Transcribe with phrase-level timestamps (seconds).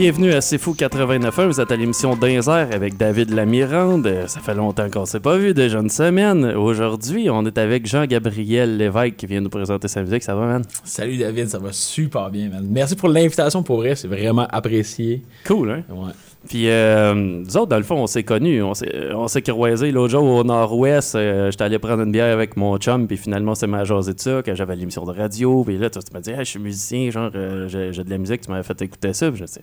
[0.00, 4.08] Bienvenue à C'est Fou 89.1, vous êtes à l'émission Dinzer avec David Lamirande.
[4.28, 6.44] Ça fait longtemps qu'on s'est pas vu, déjà une semaine.
[6.44, 10.22] Aujourd'hui, on est avec Jean-Gabriel Lévesque qui vient nous présenter sa musique.
[10.22, 10.62] Ça va, man?
[10.84, 12.64] Salut David, ça va super bien, man.
[12.70, 15.22] Merci pour l'invitation pour vrai, c'est vraiment apprécié.
[15.44, 15.82] Cool, hein?
[15.88, 16.12] Ouais.
[16.48, 18.62] Puis, euh, nous autres, dans le fond, on s'est connus.
[18.62, 21.16] On s'est, croisés l'autre jour au Nord-Ouest.
[21.16, 24.20] Euh, j'étais allé prendre une bière avec mon chum, puis finalement, c'est ma jasé de
[24.20, 25.64] ça, que j'avais l'émission de radio.
[25.64, 28.10] Puis là, tu, tu m'as dit, Hey, je suis musicien, genre, euh, j'ai, j'ai de
[28.10, 29.28] la musique, tu m'avais fait écouter ça.
[29.28, 29.62] Puis je sais,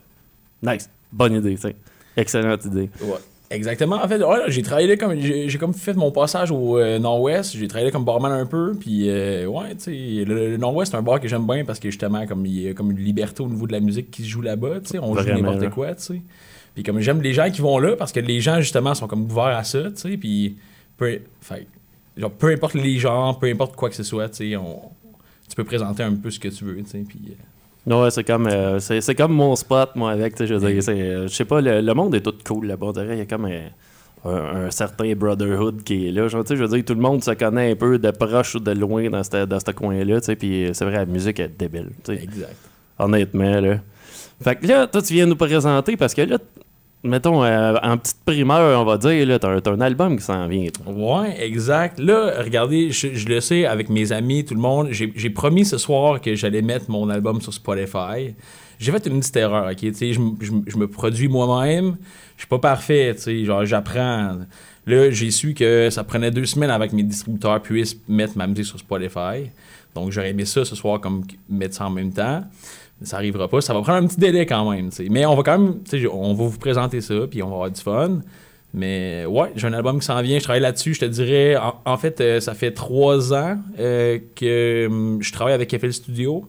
[0.63, 1.75] nice, bonne idée, tu.
[2.17, 2.89] Excellente idée.
[3.01, 3.17] Ouais.
[3.51, 3.97] Exactement.
[4.03, 7.55] En fait, ouais, j'ai travaillé là comme j'ai, comme fait mon passage au euh, Nord-Ouest.
[7.55, 8.73] J'ai travaillé là comme barman un peu.
[8.79, 9.91] Puis euh, ouais, tu sais,
[10.25, 12.69] le, le Nord-Ouest c'est un bar que j'aime bien parce que justement comme il y
[12.69, 14.79] a comme une liberté au niveau de la musique qui se joue là-bas.
[14.81, 15.69] Tu sais, on joue n'importe là.
[15.69, 15.93] quoi.
[15.95, 16.21] Tu sais.
[16.73, 19.25] Puis comme j'aime les gens qui vont là parce que les gens justement sont comme
[19.25, 19.83] ouverts à ça.
[19.83, 20.57] Tu sais, puis
[20.97, 21.67] peu, fait,
[22.17, 24.81] genre, peu importe les genres, peu importe quoi que ce soit, tu sais, on,
[25.47, 26.75] tu peux présenter un peu ce que tu veux.
[26.77, 27.33] Tu sais, puis euh,
[27.87, 30.43] Ouais, c'est comme, euh, c'est, c'est comme mon spot, moi, avec.
[30.43, 32.91] Je veux dire, c'est, euh, je sais pas, le, le monde est tout cool là-bas.
[33.11, 33.61] Il y a comme un,
[34.25, 36.27] un- un certain brotherhood qui est là.
[36.27, 38.71] Genre, je veux dire, tout le monde se connaît un peu de proche ou de
[38.71, 40.19] loin dans ce dans coin-là.
[40.19, 41.89] tu sais, Puis c'est vrai, la musique est débile.
[42.03, 42.23] tu sais.
[42.23, 42.55] exact.
[42.97, 43.77] Honnêtement, là.
[44.41, 46.37] Fait que là, toi, tu viens nous présenter parce que là,
[47.05, 50.67] mettons, euh, en petite primeur, on va dire, là, t'as un, album qui s'en vient.
[50.69, 50.91] toi.
[50.91, 51.99] Ouais, exact.
[51.99, 54.89] Là, regardez, je, le sais avec mes amis, tout le monde.
[54.91, 58.35] J'ai promis ce soir que j'allais mettre mon album sur Spotify.
[58.77, 59.79] J'ai fait une petite erreur, ok?
[59.81, 61.95] Je, je je me produis moi-même.
[62.35, 63.45] Je suis pas parfait, tu sais.
[63.45, 64.39] Genre, j'apprends.
[64.85, 68.47] Là, j'ai su que ça prenait deux semaines avant que mes distributeurs puissent mettre ma
[68.47, 69.49] musique sur Spotify.
[69.95, 72.43] Donc, j'aurais aimé ça ce soir, comme mettre ça en même temps.
[73.01, 73.61] Ça arrivera pas.
[73.61, 74.89] Ça va prendre un petit délai quand même.
[75.09, 75.79] Mais on va quand même,
[76.11, 78.21] on va vous présenter ça, puis on va avoir du fun.
[78.73, 81.55] Mais ouais, j'ai un album qui s'en vient, je travaille là-dessus, je te dirais.
[81.55, 85.93] En, en fait, euh, ça fait trois ans euh, que hum, je travaille avec FL
[85.93, 86.45] Studio.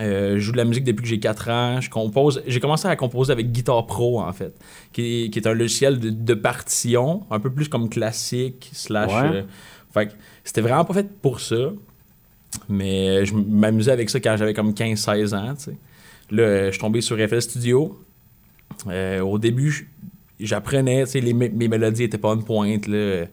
[0.00, 1.80] Euh, je joue de la musique depuis que j'ai 4 ans.
[1.80, 2.42] Je compose.
[2.48, 4.52] J'ai commencé à composer avec Guitar Pro, en fait,
[4.92, 9.12] qui est, qui est un logiciel de, de partition, un peu plus comme classique, slash.
[9.12, 9.44] Ouais.
[9.92, 10.12] fait que
[10.42, 11.70] c'était vraiment pas fait pour ça.
[12.68, 15.54] Mais je m'amusais avec ça quand j'avais comme 15-16 ans.
[16.30, 18.00] Là, euh, je suis tombé sur FL Studio.
[18.88, 19.90] Euh, au début,
[20.40, 23.24] j'apprenais, mé- mes mélodies étaient pas une pointe, là.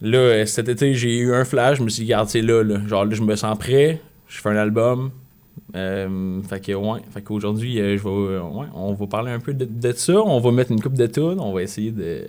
[0.00, 2.10] Là, euh, cet été, j'ai eu un flash, je me suis dit,
[2.42, 2.86] là, là.
[2.88, 5.10] Genre, là, je me sens prêt, je fais un album.
[5.76, 9.64] Euh, fait que, ouais, fait qu'aujourd'hui, je vais, ouais, on va parler un peu de,
[9.64, 10.14] de ça.
[10.20, 12.26] On va mettre une coupe de tunes, on va essayer de.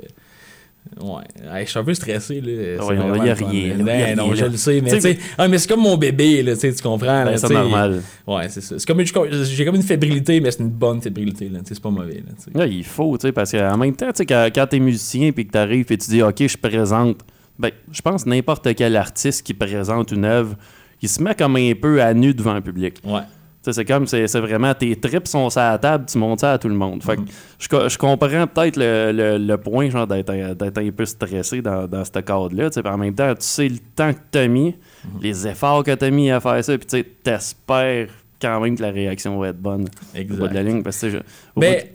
[1.02, 2.52] Ouais, Hey, je suis un peu stressé, là.
[2.78, 4.48] C'est Ouais, vraiment y a rien, y a Ben, non, rien, je là.
[4.50, 8.02] le sais, mais ah, mais c'est comme mon bébé, là, tu comprends, Ben, c'est normal.
[8.28, 8.76] Ouais, c'est ça.
[8.78, 11.60] C'est comme une- j'ai comme une fébrilité, mais c'est une bonne fébrilité, là.
[11.66, 12.24] C'est pas mauvais,
[12.56, 12.66] là.
[12.66, 15.48] il faut, tu sais, parce qu'en même temps, tu sais, quand, quand t'es musicien puis
[15.48, 17.22] que t'arrives et tu dis, OK, je présente,
[17.58, 20.56] ben, je pense n'importe quel artiste qui présente une œuvre,
[21.02, 22.98] il se met comme un peu à nu devant le public.
[23.04, 23.22] Ouais.
[23.66, 26.58] C'est comme, c'est c'est vraiment, tes trips sont sur la table, tu montes ça à
[26.58, 27.02] tout le monde.
[27.02, 27.22] Fait que
[27.58, 31.06] je, co- je comprends peut-être le, le- le point, genre, d'être un- d'être un peu
[31.06, 34.12] stressé dans, dans ce cadre-là, tu sais, puis en même temps, tu sais le temps
[34.12, 34.76] que t'as mis,
[35.22, 38.10] les efforts que t'as mis à faire ça, puis tu sais, t'espères
[38.42, 40.64] quand même que la réaction va être bonne au bout de la Exact.
[40.64, 41.18] ligne, parce que, je-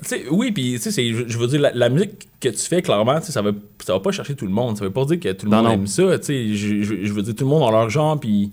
[0.01, 3.43] sais, oui, puis, je je veux dire, la, la musique que tu fais, clairement, ça
[3.43, 3.51] va,
[3.85, 4.79] ça va pas chercher tout le monde.
[4.79, 5.73] Ça veut pas dire que tout le Non, monde non.
[5.73, 8.51] aime ça, je- je veux dire, tout le monde a leur genre, puis.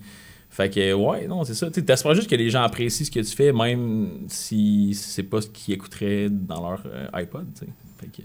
[0.55, 1.67] Fait que, ouais, non, c'est ça.
[1.67, 5.23] Tu sais, t'espères juste que les gens apprécient ce que tu fais, même si c'est
[5.23, 7.71] pas ce qu'ils écouteraient dans leur euh, iPod, tu sais.
[7.99, 8.21] Fait que,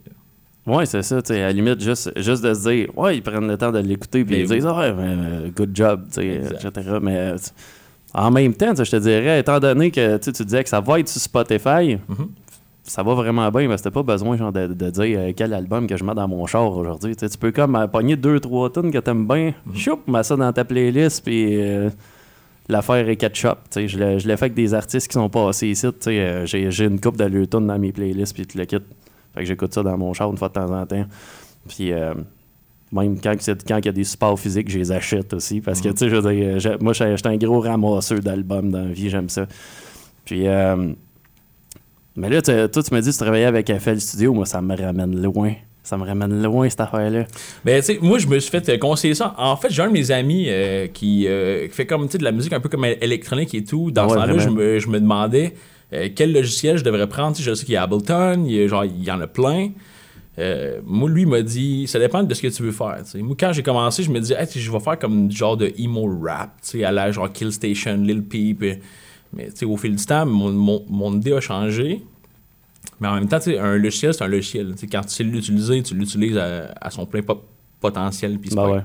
[0.71, 3.23] Ouais, c'est ça, tu sais, à la limite, juste, juste de se dire, ouais, ils
[3.23, 6.05] prennent le temps de l'écouter, puis Mais ils disent, ah ouais, ben, euh, good job,
[6.09, 6.77] tu sais, Exact.
[6.77, 6.99] etc.
[7.03, 7.37] Mais euh,
[8.15, 10.81] en même temps, je te dirais, étant donné que tu sais, tu disais que ça
[10.81, 12.29] va être sur Spotify, Mhm.
[12.85, 15.53] ça va vraiment bien, parce que t'as pas besoin genre, de, de dire euh, quel
[15.53, 17.17] album que je mets dans mon char aujourd'hui.
[17.17, 19.75] Tu peux comme euh, pogner deux, trois tonnes que t'aimes bien, Mhm.
[19.75, 21.91] choup, mets ça dans ta playlist, puis euh,
[22.71, 23.59] l'affaire est ketchup.
[23.75, 25.87] Je l'ai fait avec des artistes qui sont passés ici.
[26.09, 28.87] euh, J'ai une coupe de tunes dans mes playlists, puis tu le quittes.
[29.35, 31.05] Fait que j'écoute ça dans mon char une fois de temps en temps.
[31.69, 32.15] Puis euh,
[32.93, 35.61] même quand il y a des supports physiques, je les achète aussi.
[35.61, 35.95] Parce que, Mhm.
[35.95, 39.29] tu sais, je veux dire, moi, j'étais un gros ramasseur d'albums dans la vie, j'aime
[39.29, 39.47] ça.
[40.25, 40.93] Puis, euh,
[42.17, 44.35] mais là, tu- toi, tu me dis que tu travaillais avec FL Studio.
[44.35, 45.53] Moi, ça me ramène loin.
[45.83, 47.25] Ça me ramène loin, cette affaire-là.
[47.65, 49.35] Ben, tu sais, moi, je me suis fait euh, conseiller ça.
[49.39, 52.25] En fait, j'ai un de mes amis euh, qui, euh, qui fait comme, tu de
[52.25, 53.91] la musique un peu comme électronique et tout.
[53.91, 55.55] Dans Ah ce temps-là, je me, je me demandais
[56.15, 57.35] quel logiciel je devrais prendre.
[57.35, 59.21] Tu sais, je sais qu'il y a Ableton, il y, a, genre, il y en
[59.21, 59.71] a plein.
[60.85, 63.03] Moi, lui m'a dit, ça dépend de ce que tu veux faire.
[63.17, 65.73] Moi, quand j'ai commencé, je me disais, hey, je vais faire comme du genre de
[65.79, 66.53] emo rap,
[66.85, 68.63] à la genre Kill Station, Lil Peep.
[69.33, 72.03] Mais tu sais, au fil du temps, mon, mon, mon idée a changé.
[73.01, 74.75] Mais en même temps, un logiciel, c'est un logiciel.
[74.91, 77.43] Quand tu sais l'utiliser, tu l'utilises à, à son plein po-
[77.81, 78.39] potentiel.
[78.39, 78.85] Ben ouais.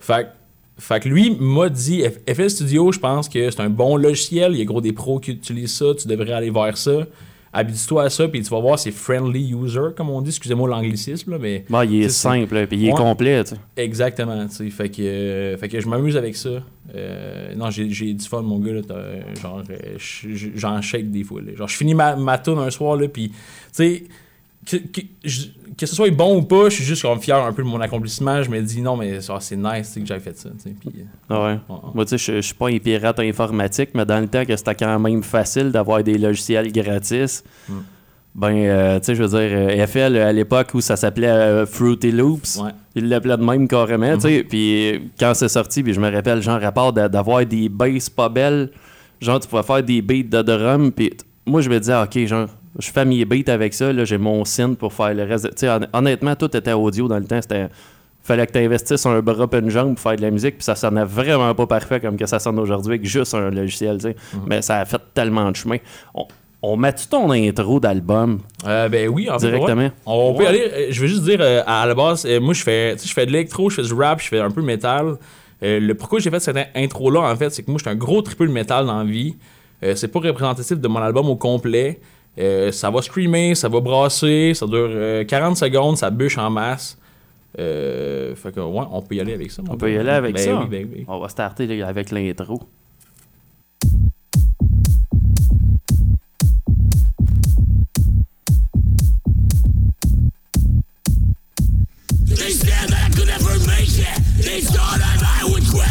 [0.00, 3.96] Fait, que- fait que lui m'a dit FL Studio, je pense que c'est un bon
[3.96, 4.52] logiciel.
[4.52, 5.94] Il y a gros des pros qui utilisent ça.
[5.98, 7.06] Tu devrais aller vers ça.
[7.54, 10.30] Habitue-toi à ça, puis tu vas voir, c'est friendly user, comme on dit.
[10.30, 11.64] Excusez-moi l'anglicisme, là, mais.
[11.70, 12.98] Bah, il est simple, puis il est Ouais.
[12.98, 13.56] complet, tu sais.
[13.76, 14.70] Exactement, tu sais.
[14.70, 16.50] Fait que, euh, fait que je m'amuse avec ça.
[16.94, 18.80] Euh, non, j'ai j'ai du fun, mon gars, là.
[19.40, 21.54] Genre, euh, je- je- j'en shake des fois, là.
[21.54, 23.34] Genre, je finis ma, ma tune un soir, là, puis, tu
[23.72, 24.04] sais,
[24.66, 25.46] que, que, je-
[25.76, 27.80] que ce soit bon ou pas, je suis juste comme fier un peu de mon
[27.80, 28.42] accomplissement.
[28.42, 30.48] Je me dis, non, mais ça, c'est nice, que j'avais fait ça.
[30.62, 31.58] Puis, euh, Ah ouais.
[31.68, 31.76] ouais.
[31.94, 34.54] Moi, tu sais, je- je suis pas un pirate informatique, mais dans le temps que
[34.56, 37.72] c'était quand même facile d'avoir des logiciels gratis, Mm.
[38.36, 41.66] ben, euh, tu sais, je veux dire, euh, FL, à l'époque où ça s'appelait euh,
[41.66, 42.70] Fruity Loops, Ouais.
[42.94, 44.44] il l'appelait de même carrément, tu sais.
[44.48, 46.60] Puis quand c'est sorti, puis je me rappelle, genre,
[46.92, 48.70] d'a- d'avoir des basses pas belles,
[49.20, 51.12] genre, tu pouvais faire des beats de drum, puis
[51.46, 54.44] moi, je me disais, OK, genre, je fais mes beats avec ça, là, j'ai mon
[54.44, 55.44] synth pour faire le reste.
[55.62, 57.68] de- honnêtement, tout était audio dans le temps, c'était
[58.22, 60.64] fallait que tu investisses un bras et une jambe pour faire de la musique, puis
[60.64, 64.08] ça sonnait vraiment pas parfait comme que ça sonne aujourd'hui avec juste un logiciel, tu
[64.08, 64.16] sais.
[64.46, 65.76] Mais ça a fait tellement de chemin.
[66.14, 66.24] On,
[66.62, 68.38] on met-tu ton intro d'album?
[68.66, 69.82] Euh, ben oui, en directement?
[69.82, 69.92] ouais.
[70.06, 70.66] On peut aller.
[70.72, 73.26] euh, Je veux juste dire, euh, à la base, euh, moi, je fais, je fais
[73.26, 75.16] de l'électro, je fais du rap, je fais un peu métal.
[75.60, 78.20] Le pourquoi j'ai fait cette intro-là, en fait, c'est que moi, je suis un gros
[78.22, 79.36] triple métal dans la vie.
[79.94, 82.00] C'est pas représentatif de mon album au complet.
[82.38, 86.50] Euh, ça va screamer, ça va brasser, ça dure euh, 40 secondes, ça bûche en
[86.50, 86.98] masse.
[87.58, 89.62] Euh, fait que, ouais, on peut y aller avec ça.
[89.68, 90.60] On peut y aller avec Ben ça.
[90.60, 91.04] Oui, ben oui.
[91.06, 92.60] On va starter avec l'intro.
[102.26, 104.18] They said that I could never make it.
[104.42, 105.86] They thought that I would quit.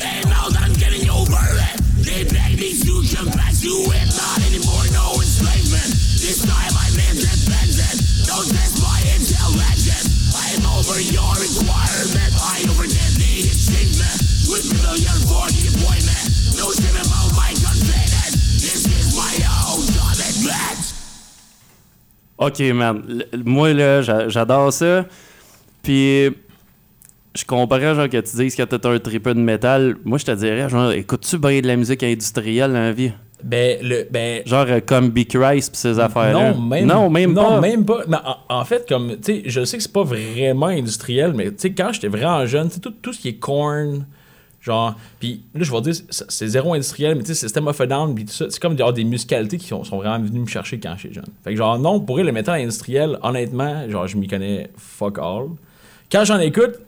[0.00, 1.81] And now I'm getting over it,
[2.12, 3.00] they beg me to
[3.32, 3.72] back to.
[3.88, 5.88] Not anymore, no enslavement.
[6.20, 7.96] This time I'm independent.
[8.28, 10.08] Don't test my intelligence.
[10.36, 12.32] I'm over your requirement.
[12.36, 14.18] I overdid the achievement.
[14.52, 16.24] With million for the appointment.
[16.60, 17.50] No shame about my.
[18.60, 19.34] This is my
[19.64, 20.80] own commitment.
[22.38, 23.24] OK, man.
[23.44, 25.06] Moi, là, j'adore ça.
[25.82, 26.30] Puis,
[27.34, 29.96] je comprends, genre, que tu dises que t'es un triple de métal.
[30.04, 33.12] Moi, je te dirais, genre, écoutes-tu bien de la musique industrielle dans la vie?
[33.42, 36.52] Ben, le, ben, Genre, euh, comme Be Christ pis ces affaires-là.
[36.52, 37.60] Non, même, Non, même non, pas.
[37.60, 38.04] même pas.
[38.06, 41.46] Mais en, en fait, comme, tu sais, je sais que c'est pas vraiment industriel, mais
[41.46, 44.06] tu sais, quand j'étais vraiment jeune, tu sais, tout, tout ce qui est corn,
[44.60, 47.86] genre, puis là, je vais dire, c'est zéro industriel, mais tu sais, System of a
[47.86, 50.46] Down, puis tout ça, c'est comme genre, des musicalités qui sont, sont vraiment venues me
[50.46, 51.26] chercher quand j'étais jeune.
[51.42, 55.46] Fait que, genre, non, pour le métal industriel, honnêtement, genre, je m'y connais fuck all.
[56.12, 56.78] Quand j'en écoute,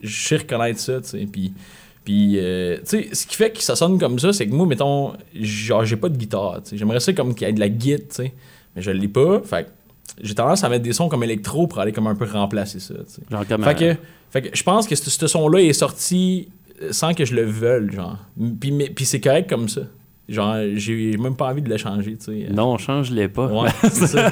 [0.00, 1.52] je sais reconnaître ça, tu sais, puis.
[2.04, 4.66] Puis, euh, tu sais, ce qui fait que ça sonne comme ça, c'est que moi,
[4.66, 6.78] mettons, genre, j'ai pas de guitare, tu sais.
[6.78, 8.32] J'aimerais ça comme qu'il y ait de la guitare, tu sais.
[8.74, 9.70] Mais je l'ai pas, fait que
[10.22, 12.94] j'ai tendance à mettre des sons comme électro pour aller comme un peu remplacer ça,
[12.94, 13.22] tu sais.
[13.30, 13.62] Genre, comme.
[13.62, 13.96] Fait que,
[14.30, 16.48] fait que je pense que ce, ce son-là est sorti
[16.82, 18.16] euh, sans que je le veuille, genre.
[18.58, 19.82] Puis, mais- puis c'est correct comme ça.
[20.28, 22.48] Genre, j'ai même pas envie de le changer, tu sais.
[22.52, 23.46] Non, change-les pas.
[23.46, 24.30] Ouais, ça.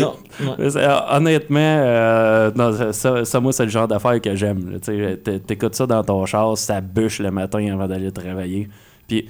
[0.00, 0.76] Non, ouais.
[0.76, 4.78] Euh, Honnêtement, euh, non, ça- ça, moi, c'est le genre d'affaire que j'aime.
[4.82, 8.68] Tu sais, T'écoutes ça dans ton char, ça bûche le matin avant d'aller travailler.
[9.06, 9.28] Puis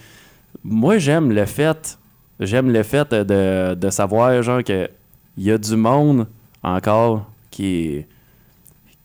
[0.62, 1.98] moi, j'aime le fait,
[2.38, 4.88] j'aime le fait de, de savoir, genre, que
[5.36, 6.26] il y a du monde
[6.62, 8.04] encore qui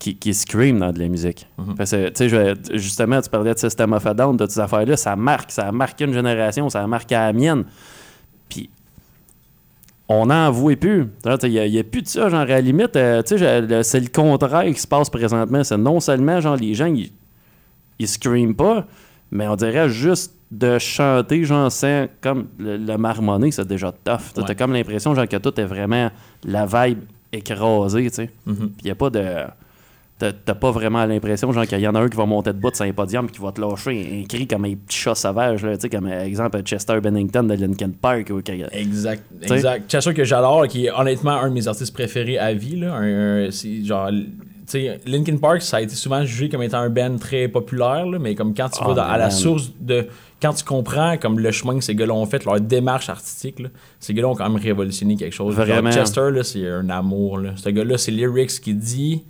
[0.06, 1.48] qui, qui scream dans de la musique.
[1.58, 1.76] Mhm.
[1.76, 4.96] Parce que, tu sais, justement, tu parlais de System of a Down, de ces affaires-là,
[4.98, 7.64] ça marque, ça a marqué une génération, ça a marqué la mienne.
[8.48, 8.70] Puis
[10.08, 11.08] on n'en voit plus.
[11.44, 14.10] Il n'y a, plus de ça, genre, à la limite, euh, tu sais, c'est le
[14.10, 15.64] contraire qui se passe présentement.
[15.64, 17.12] C'est non seulement, genre, les gens, ils,
[17.98, 18.86] ils screament pas,
[19.32, 24.34] mais on dirait juste de chanter, genre, sans, comme le, le marmonner, c'est déjà tough.
[24.36, 24.56] T'as Ouais.
[24.56, 26.12] comme l'impression, genre, que tout est vraiment
[26.44, 27.00] la vibe
[27.34, 28.30] écrasée, tu sais.
[28.46, 28.56] Mhm.
[28.56, 29.26] Puis il a pas de...
[30.18, 32.72] T'as pas vraiment l'impression, genre, qu'il y en a un qui va monter de bout
[32.72, 35.76] de un podium qui va te lâcher un, cri comme un petit chat sauvage, là,
[35.76, 38.32] tu sais, comme, exemple, Chester Bennington de Linkin Park.
[38.32, 38.40] Ou,
[38.72, 39.56] Exact, T'sais?
[39.56, 39.84] exact.
[39.90, 42.78] C'est sûr que j'adore, qui est honnêtement un de mes artistes préférés à vie.
[42.78, 42.94] Là.
[42.96, 43.50] Un- un-
[43.84, 44.26] genre, tu
[44.68, 48.18] sais, Linkin Park, ça a été souvent jugé comme étant un band très populaire, là,
[48.18, 50.08] mais comme quand tu Ah, vas dans- à la source de.
[50.42, 53.68] Quand tu comprends comme le chemin que ces gars-là ont fait, leur démarche artistique, là,
[54.00, 55.56] ces gars-là ont quand même révolutionné quelque chose.
[55.58, 55.92] Genre, Vraiment.
[55.92, 57.40] Chester, là, c'est un amour.
[57.40, 57.52] Là.
[57.58, 59.24] Ce gars-là, c'est lyrics qui dit.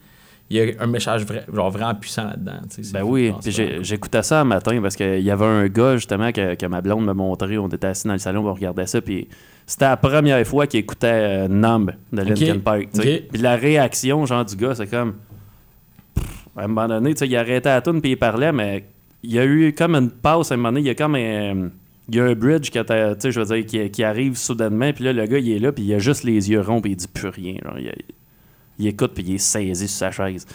[0.49, 2.59] Il y a un message vrai- genre vraiment puissant là-dedans.
[2.93, 3.33] Ben oui,
[3.81, 7.05] j'écoutais ça un matin parce qu'il y avait un gars justement que, que ma blonde
[7.05, 7.57] me montrait.
[7.57, 9.27] On était assis dans le salon, on regardait ça, puis
[9.65, 12.87] c'était la première fois qu'il écoutait euh, Numb de Linkin Ok, Park.
[13.31, 15.15] Puis la réaction genre du gars, c'est comme.
[16.55, 18.85] À un moment donné, tu sais, il arrêtait la tune puis il parlait, mais
[19.23, 20.81] il y a eu comme une pause à un moment donné.
[20.81, 21.69] Il y a comme un.
[22.07, 25.11] Il y a un bridge sais, je veux dire, qui, qui arrive soudainement, puis là,
[25.11, 27.07] le gars, il est là, puis il a juste les yeux ronds, puis il dit
[27.07, 27.55] plus rien.
[27.63, 27.91] genre, il,
[28.79, 30.45] il écoute, puis il est saisi sur sa chaise.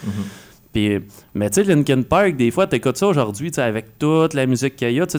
[0.72, 0.98] Puis,
[1.34, 4.92] mais tu sais, Linkin Park, des fois, t'écoutes ça aujourd'hui, avec toute la musique qu'il
[4.92, 5.18] y a, tu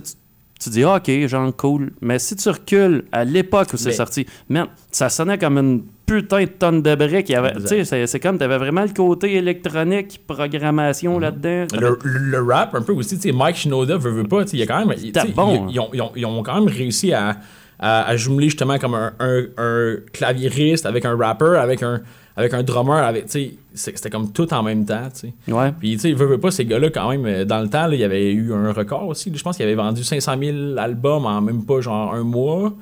[0.63, 1.91] tu dis, ah, ok, genre cool.
[2.01, 5.81] Mais si tu recules à l'époque où c'est Mais- sorti, man, ça sonnait comme une
[6.05, 7.33] putain de tonne de briques.
[7.65, 11.65] C'est- comme, t'avais vraiment le côté électronique, programmation là-dedans.
[11.79, 14.55] Le, le- le rap, un peu aussi, tu sais, Mike Shinoda veut, veut pas, tu
[14.59, 14.95] sais, quand même.
[15.33, 17.37] bon, ils, ils ont, ils ont- ils ont quand même réussi à,
[17.79, 22.01] à, à jumeler justement comme un, un, un claviériste avec un rapper, avec un,
[22.35, 23.25] avec un drummer, avec,
[23.73, 25.51] c'était comme tout en même temps, tu sais.
[25.51, 25.71] Ouais.
[25.77, 27.99] Puis, tu sais, veut, veut pas, ces gars-là, quand même, euh, dans le temps, il
[27.99, 29.31] y avait eu un record aussi.
[29.33, 32.73] Je pense qu'il avait vendu 500 000 albums en même pas, genre, un mois.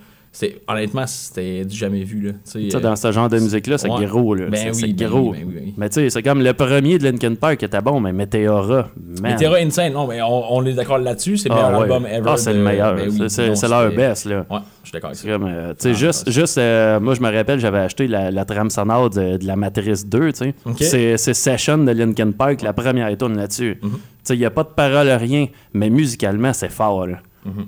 [0.67, 2.31] Honnêtement, c'était du jamais vu, là.
[2.33, 4.05] Tu sais, Tu sais, euh, dans ce genre de musique-là, c'est ouais.
[4.05, 4.35] gros.
[4.35, 4.45] Là.
[4.45, 5.31] Ben c'est oui, c'est ben gros.
[5.31, 5.58] oui, ben oui.
[5.79, 8.89] Mais tu sais, c'est comme le premier de Linkin Park qui était bon, mais Meteora,
[9.21, 9.31] man.
[9.31, 11.83] Meteora Insane, non, mais on, on est d'accord là-dessus, c'est le Ah, meilleur ouais.
[11.83, 12.29] album ever.
[12.33, 12.95] Ah, c'est le meilleur.
[12.95, 14.45] ben oui, C'est- leur best, là.
[14.49, 15.23] Ouais, je suis d'accord avec ça.
[15.23, 18.07] C'est comme, euh, tu sais, Ah, juste, juste euh, moi, je me rappelle, j'avais acheté
[18.07, 21.15] la, la trame sonore de, de la Matrice 2, tu sais.
[21.17, 23.77] C'est Session de Linkin Park, la première tourne là-dessus.
[23.81, 23.89] Mhm.
[23.91, 27.19] Tu sais, il n'y a pas de parole, rien, mais musicalement, c'est fort, là.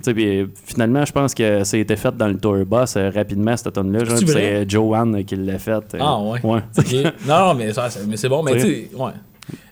[0.07, 3.55] Euh, finalement, je pense que ça a été fait dans le tour bus euh, rapidement,
[3.57, 4.59] cette tonne là genre, C'est-tu puis vrai?
[4.63, 5.71] C'est Joanne qui l'a fait.
[5.95, 6.39] euh, Ah, ouais.
[6.43, 6.61] Ouais.
[7.27, 7.71] Non, mais,
[8.07, 9.11] mais c'est bon, mais tu sais, ouais.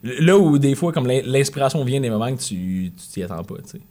[0.03, 3.43] Là où des fois, comme l'in- l'inspiration vient des moments que tu tu t'y attends
[3.43, 3.81] pas, tu sais.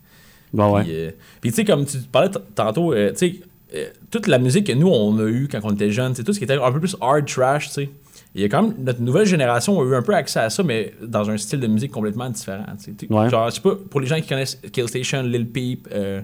[0.53, 0.83] Bon, ouais.
[0.85, 1.11] Puis, euh,
[1.41, 3.35] puis tu sais, comme tu parlais tantôt, euh, tu sais,
[3.75, 6.39] euh, toute la musique que nous, on a eue quand on était jeunes, tout ce
[6.39, 7.91] qui était un peu plus hard trash, tu sais.
[8.39, 10.63] Il y a quand même, notre nouvelle génération a eu un peu accès à ça,
[10.63, 12.65] mais dans un style de musique complètement différent,
[13.11, 13.29] Ouais.
[13.29, 16.21] Genre, je sais pas, pour les gens qui connaissent Kill Station, Lil Peep, euh,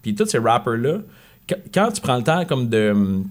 [0.00, 1.00] puis tous ces rappers-là,
[1.46, 3.24] qu- quand tu prends le temps comme de hum,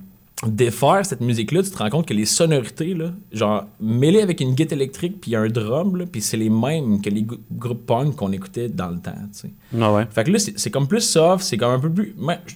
[0.46, 4.54] défaire cette musique-là, tu te rends compte que les sonorités, là, genre, mêlées avec une
[4.54, 8.32] guitare électrique puis un drum, là, puis c'est les mêmes que les groupes punk qu'on
[8.32, 9.50] écoutait dans le temps, tu sais.
[9.82, 10.06] Ah, ouais.
[10.12, 12.14] Fait que là, c'est c'est comme plus soft, c'est comme un peu plus,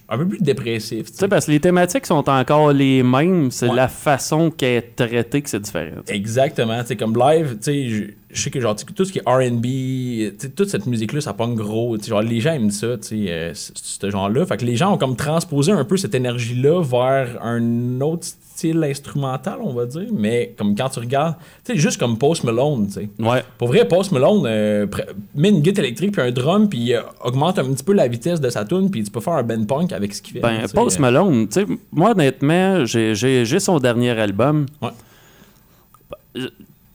[0.08, 1.10] un peu plus dépressif.
[1.10, 1.28] tu sais.
[1.28, 3.74] parce que les thématiques sont encore les mêmes, c'est Ouais.
[3.74, 6.02] la façon qu'elle est traitée que c'est différent.
[6.08, 6.84] Exactement.
[6.84, 10.68] Sais, comme live, tu sais, je, sais que genre, tout ce qui est RB, toute
[10.68, 11.96] cette musique-là, ça pogne gros.
[11.98, 14.46] Genre, les gens aiment ça, tu sais, euh, ce genre-là.
[14.46, 18.82] Fait que les gens ont comme transposé un peu cette énergie-là vers un autre style
[18.84, 20.08] instrumental, on va dire.
[20.12, 23.08] Mais comme quand tu regardes, tu sais, juste comme Post Malone, tu sais.
[23.18, 23.42] Ouais.
[23.58, 24.86] Pour vrai, Post Malone, euh,
[25.34, 28.40] met une guitare électrique puis un drum, puis euh, augmente un petit peu la vitesse
[28.40, 30.40] de sa tune, puis tu peux faire un band punk avec ce qu'il fait.
[30.40, 30.66] Ben.
[30.72, 34.66] Post Malone, tu sais, moi, honnêtement, j'ai- j'ai j'ai son dernier album.
[34.80, 34.90] Ouais.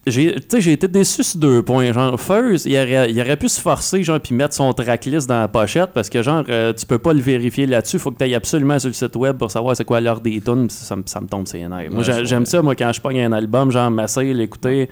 [0.10, 1.92] J'ai été déçu sur deux points.
[1.92, 5.40] Genre, first, il aurait, il aurait pu se forcer, genre, puis mettre son tracklist dans
[5.42, 8.00] la pochette parce que, genre, euh, tu peux pas le vérifier là-dessus.
[8.00, 10.40] Faut que tu ailles absolument sur le site web pour savoir c'est quoi l'heure des
[10.42, 10.70] tunes.
[10.70, 11.92] Ça, me- ça me tombe ses nerfs.
[11.92, 14.90] Moi, Ouais, j'aime ça, moi, quand je pogne un album, genre, m'asseoir, l'écouter.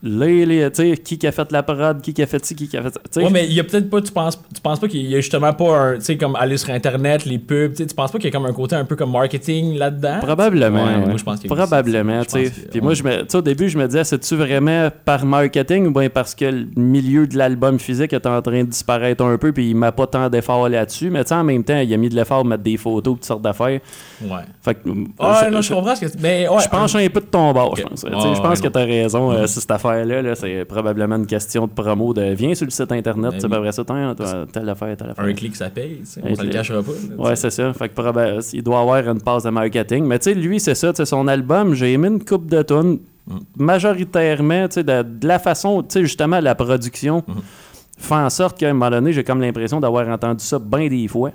[0.00, 2.54] Les, les, tu sais, qui qui a fait la parade, qui qui a fait ci,
[2.54, 3.20] qui qui a fait ça.
[3.20, 5.20] Ouais, mais il y a peut-être pas, tu penses, tu penses pas qu'il y a
[5.20, 8.12] justement pas un, tu sais, comme aller sur Internet, les pubs, tu sais, tu penses
[8.12, 10.18] pas qu'il y a comme un côté un peu comme marketing là-dedans?
[10.20, 10.84] Probablement.
[10.84, 11.06] Ouais, ouais.
[11.06, 12.52] moi, je pense qu'il Probablement, tu sais.
[12.70, 16.08] Puis moi, je me, au début, je me disais, c'est-tu vraiment par marketing ou bien
[16.08, 19.70] parce que le milieu de l'album physique est en train de disparaître un peu, puis
[19.70, 21.10] il m'a pas tant d'efforts là-dessus?
[21.10, 23.14] Mais tu sais, en même temps, il a mis de l'effort pour mettre des photos,
[23.16, 23.80] toutes sortes d'affaires.
[24.22, 24.40] Ouais.
[24.62, 24.80] Fait que.
[25.18, 26.62] Ah, je, non, je comprends ce que mais ouais.
[26.62, 28.04] je penche un peu de ton bord, je pense.
[28.06, 29.46] Je pense que tu as raison euh, Mhm.
[29.48, 30.22] sur cette affaire-là.
[30.22, 33.48] Là, c'est probablement une question de promo de viens sur le site internet, tu sais,
[33.48, 35.24] vrai ça, telle affaire, telle affaire.
[35.24, 36.92] un clic, ça paye, on se le cachera pas.
[36.92, 37.72] là, Ouais, c'est ça.
[37.72, 40.04] Fait que proba- il doit avoir une passe de marketing.
[40.04, 40.92] Mais tu sais, lui, c'est ça.
[41.04, 42.98] Son album, j'ai aimé une coupe de tunes.
[43.26, 43.36] Mm.
[43.56, 47.34] Majoritairement, tu sais, de, de la façon, tu sais, justement, la production Mhm.
[47.98, 51.06] fait en sorte qu'à un moment donné, j'ai comme l'impression d'avoir entendu ça bien des
[51.08, 51.30] fois.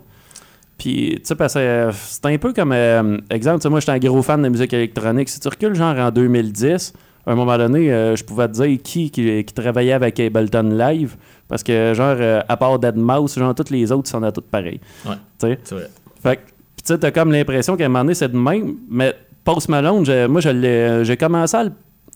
[0.77, 3.91] Puis, tu sais, parce que c'est un peu comme, euh, exemple, tu sais, moi, j'étais
[3.91, 5.29] un gros fan de musique électronique.
[5.29, 6.93] Si tu recules, genre, en 2010,
[7.25, 10.69] à un moment donné, euh, je pouvais te dire qui, qui, qui travaillait avec Ableton
[10.71, 11.15] Live.
[11.47, 14.31] Parce que, genre, euh, à part Dead Mouse, genre, toutes les autres, ils sont à
[14.31, 14.81] toutes pareilles.
[15.05, 15.15] Ouais.
[15.39, 15.59] Tu sais?
[15.63, 15.89] C'est vrai.
[16.21, 16.39] Fait
[16.75, 18.75] tu sais, t'as comme l'impression qu'à un moment donné, c'est de même.
[18.89, 19.15] Mais
[19.45, 21.57] Post Malone, moi, j'ai commencé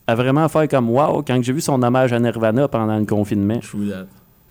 [0.07, 3.59] à, vraiment faire comme wow quand j'ai vu son hommage à Nirvana pendant le confinement.
[3.59, 4.07] True that.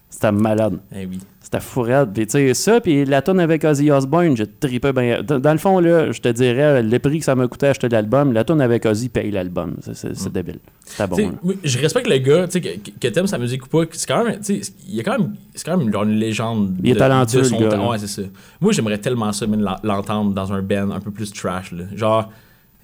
[0.09, 0.79] C'était malade.
[0.95, 1.19] Eh oui.
[1.41, 2.13] C'était fourrade.
[2.13, 5.23] Puis tu sais, ça, puis la tonne avec Ozzy Osbourne, j'ai tripé bien.
[5.23, 7.89] Dans, dans le fond, là, je te dirais, le prix que ça m'a coûté acheter
[7.89, 9.77] l'album, la tonne avec Ozzy paye l'album.
[9.81, 10.59] C'est- c'est débile.
[10.85, 11.33] C'était bon.
[11.63, 14.25] Je respecte le gars, tu sais, que, que- t'aimes sa musique ou pas, c'est quand
[14.25, 16.75] même, tu sais, il a quand même, c'est quand même genre une légende.
[16.83, 17.91] Il est de- talentueux, de le son gars, temps.
[17.91, 18.23] Ouais, c'est ça.
[18.61, 19.47] Moi, j'aimerais tellement ça,
[19.85, 21.85] l'entendre dans un band un peu plus trash, là.
[21.95, 22.33] Genre,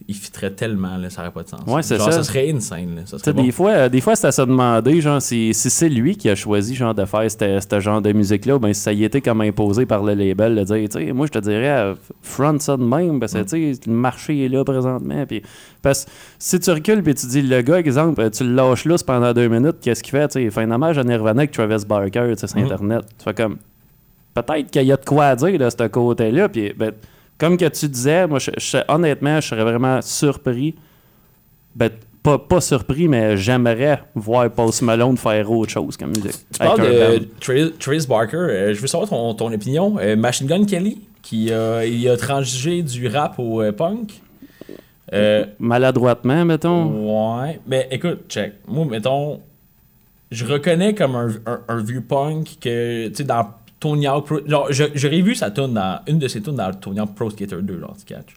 [0.08, 1.60] il fitterait tellement, là, ça aurait pas de sens.
[1.66, 2.10] Ouais, c'est ça.
[2.12, 3.02] ça serait insane, là.
[3.04, 3.42] Ça serait bon.
[3.44, 6.28] des fois, euh, des fois c'est à se demander, genre, si, si c'est lui qui
[6.30, 9.40] a choisi, genre, de faire ce genre de musique-là, ben, si ça y était comme
[9.40, 12.76] imposé par le label, de dire, tu sais, moi, je te dirais, euh, front ça
[12.76, 13.44] de même, parce que, Mm.
[13.46, 15.42] tu sais, le marché est là présentement, puis,
[15.82, 18.84] parce que si tu recules, puis tu dis, le gars, exemple, euh, tu le lâches
[18.84, 21.84] là pendant deux minutes, qu'est-ce qu'il fait, il fait un hommage à Nirvana avec Travis
[21.86, 22.64] Barker, sur Mm.
[22.64, 23.56] Internet, tu fais comme,
[24.34, 26.92] peut-être qu'il y a de quoi à dire, de ce côté-là, puis, ben,
[27.42, 30.74] comme que tu disais, moi, je, je- honnêtement, je serais vraiment surpris
[31.74, 31.90] ben,
[32.22, 36.38] pas, pas surpris, mais j'aimerais voir Post Malone faire autre chose comme musique.
[36.52, 37.28] Tu parles de
[37.80, 38.36] Travis Barker.
[38.36, 39.96] euh, je veux savoir ton, ton opinion.
[39.98, 44.20] Euh, Machine Gun Kelly, qui euh, il a transigé du rap au punk.
[45.58, 47.40] Maladroitement, mettons.
[47.42, 47.60] ouais.
[47.66, 48.54] Mais écoute, check.
[48.68, 49.40] Moi, mettons,
[50.30, 53.46] je reconnais comme un, un- un vieux punk que, tu sais, dans
[53.82, 54.38] Tony Hawk Pro.
[54.46, 57.60] Genre, j'aurais vu sa tune dans une de ses tunes dans Tony Hawk Pro Skater
[57.60, 58.36] 2, genre, tu catches.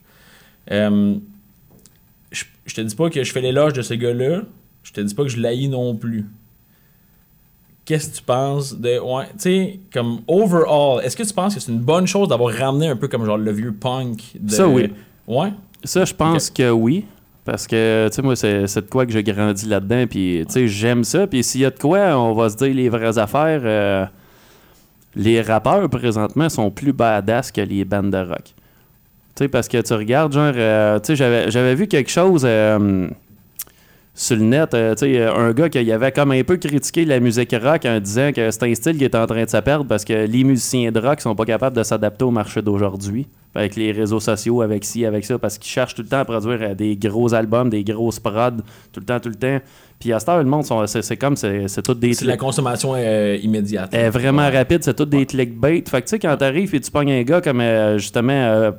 [0.72, 1.16] Euh,
[2.32, 4.42] je, je te dis pas que je fais l'éloge de ce gars-là.
[4.82, 6.26] Je te dis pas que je l'haïs non plus.
[7.86, 8.98] Qu'est-ce que tu penses de.
[9.00, 12.52] Ouais, tu sais, comme overall, est-ce que tu penses que c'est une bonne chose d'avoir
[12.52, 14.52] ramené un peu comme genre le vieux punk de...
[14.52, 14.92] Ça, oui.
[15.28, 15.54] Ouais?
[15.84, 17.06] Ça, je pense que oui.
[17.44, 20.06] Parce que, tu sais, moi, c'est c'est de quoi que j'ai grandi là-dedans.
[20.10, 21.28] Puis, tu sais, j'aime ça.
[21.28, 23.62] Puis, s'il y a de quoi, on va se dire les vraies affaires.
[23.64, 24.06] euh,
[25.16, 28.44] les rappeurs, présentement, sont plus badass que les bandes de rock.
[29.36, 33.08] Tu sais, parce que tu regardes, genre, euh, tu sais, j'avais- vu quelque chose euh,
[34.14, 37.20] sur le net, euh, tu sais, un gars qui avait comme un peu critiqué la
[37.20, 39.86] musique rock en disant que c'est un style qui est en train de se perdre
[39.86, 43.28] parce que les musiciens de rock sont pas capables de s'adapter au marché d'aujourd'hui.
[43.54, 46.26] Avec les réseaux sociaux, avec ci, avec ça, parce qu'ils cherchent tout le temps à
[46.26, 48.52] produire des gros albums, des grosses prods,
[48.92, 49.60] tout le temps, tout le temps.
[50.06, 52.94] Puis à cette heure, le monde, c'est comme, c'est c'est tout des C'est la consommation
[52.96, 53.92] euh, immédiate.
[53.92, 54.56] est vraiment Ouais.
[54.56, 55.84] rapide, c'est tout des clickbait.
[55.88, 58.72] Fait que tu sais, quand t'arrives et tu pognes un gars comme euh, justement euh,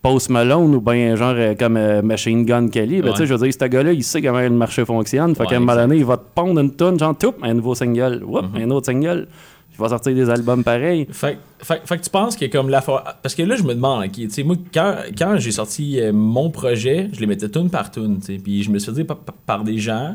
[0.00, 3.10] Post Malone ou bien genre euh, comme Machine Gun Kelly, ben Ouais.
[3.14, 5.34] tu sais, je veux dire, ce gars-là, il sait comment le marché fonctionne.
[5.34, 7.52] Fait Ouais, qu'à un moment donné, il va te pondre une tonne, genre, toup, un
[7.54, 8.62] nouveau single, Whoop, Mhm.
[8.62, 9.26] un autre single.
[9.72, 11.08] Il va sortir des albums pareils.
[11.10, 14.04] Fait, fait- fait que tu penses que comme la Parce que là, je me demande,
[14.12, 18.18] tu sais, moi, quand, quand j'ai sorti mon projet, je les mettais tune par tune,
[18.20, 20.14] tu sais, puis je me suis dit par, par- par des gens,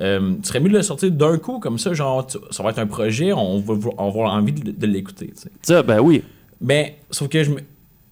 [0.00, 2.70] euh, tu serais mieux de le sortir d'un coup, comme ça, genre, tu- ça va
[2.70, 5.50] être un projet, on va, on va avoir envie de, de l'écouter, tu sais.
[5.62, 6.22] Ça, ben oui.
[6.60, 7.56] Mais, sauf que je me...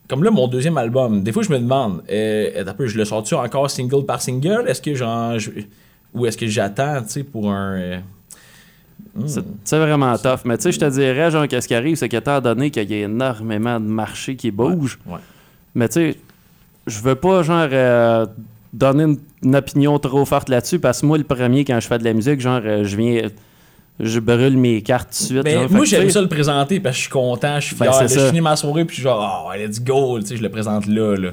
[0.08, 3.34] Comme là, mon deuxième album, des fois, je me demande, euh, peu, je le sors-tu
[3.34, 4.64] encore single par single?
[4.68, 5.50] Est-ce que, genre, je-
[6.14, 7.72] ou est-ce que j'attends, tu sais, pour un...
[7.74, 7.98] euh,
[9.16, 9.26] hmm.
[9.64, 10.40] C'est vraiment tough.
[10.44, 12.94] Mais tu sais, je te dirais, genre, qu'est-ce qui arrive, c'est qu'étant donné qu'il y
[12.94, 15.18] a énormément de marchés qui bougent, Ouais.
[15.74, 16.16] Mais tu sais,
[16.86, 18.26] je veux pas genre euh,
[18.72, 21.98] donner une, une opinion trop forte là-dessus parce que moi le premier quand je fais
[21.98, 23.22] de la musique, genre euh, je viens
[24.00, 25.44] je brûle mes cartes tout de suite.
[25.44, 25.70] Mais genre.
[25.70, 28.08] Moi, tu j'aime ça le présenter parce que je suis content, je suis Ben, fier.
[28.08, 28.20] ça.
[28.20, 30.48] je finis ma soirée, puis je suis genre, oh, let's go, tu sais, je le
[30.48, 31.30] présente là, là.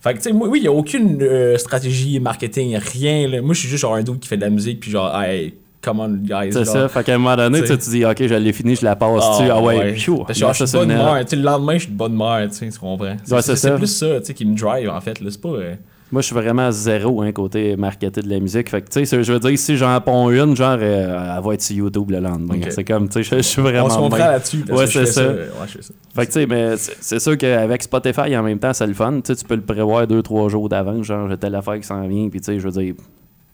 [0.00, 3.40] Fait que, tu sais, moi, oui, il n'y a aucune euh, stratégie marketing, rien, là.
[3.40, 5.54] Moi, je suis juste genre un dude qui fait de la musique, puis genre, hey,
[5.80, 6.52] come on, guys.
[6.52, 8.84] C'est ça, fait qu'à un moment donné, tu tu dis, ok, je l'ai fini, je
[8.84, 9.50] la passe Ah, dessus.
[9.50, 9.94] Ah ouais, ouais.
[9.94, 11.92] phew, Parce que genre, je suis de bonne mère, tu sais, le lendemain, je suis
[11.92, 13.16] de bonne mère, tu sais, tu comprends.
[13.24, 15.30] C'est Ouais, c'est plus ça, tu sais, qui me drive, en fait, là.
[15.30, 15.48] C'est pas.
[15.48, 15.74] euh,
[16.12, 18.68] Moi, je suis vraiment zéro, hein, côté marketé de la musique.
[18.68, 21.54] Fait que, tu sais, je veux dire, si j'en ponds une, genre, euh, elle va
[21.54, 22.56] être sur YouTube le lendemain.
[22.56, 22.66] Ok.
[22.70, 23.86] C'est comme, tu sais, je, suis vraiment.
[23.86, 25.12] On se comprend là-dessus, Ouais, c'est ça.
[25.12, 25.30] ça.
[25.30, 25.94] Ouais, je fais ça.
[26.14, 28.92] Fait que tu sais, mais c'est c'est sûr qu'avec Spotify, en même temps, c'est le
[28.92, 29.20] fun.
[29.24, 31.06] Tu sais, tu peux le prévoir deux, trois jours d'avance.
[31.06, 32.28] Genre, j'ai telle affaire qui s'en vient.
[32.28, 32.94] Puis, tu sais, je veux dire,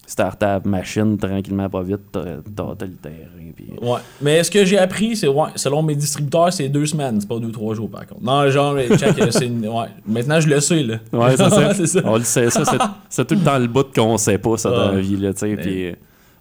[0.09, 3.53] start ta machine tranquillement, pas vite, t'as le terrain.
[3.55, 3.67] Puis...
[3.83, 3.99] Ouais.
[4.23, 7.39] Mais ce que j'ai appris, c'est, ouais, selon mes distributeurs, c'est deux semaines, c'est pas
[7.39, 8.23] deux, trois jours, par contre.
[8.23, 9.87] Non, genre, mais check, euh, c'est une- ouais.
[10.07, 10.97] Maintenant, je le sais, là.
[11.13, 11.75] Ouais, c'est ça.
[11.75, 12.01] c'est ça.
[12.05, 12.63] On le sait, ça.
[13.11, 15.41] c'est- tout le temps le bout qu'on sait pas, ça, dans la vie, là, tu
[15.41, 15.57] sais.
[15.57, 15.95] Puis.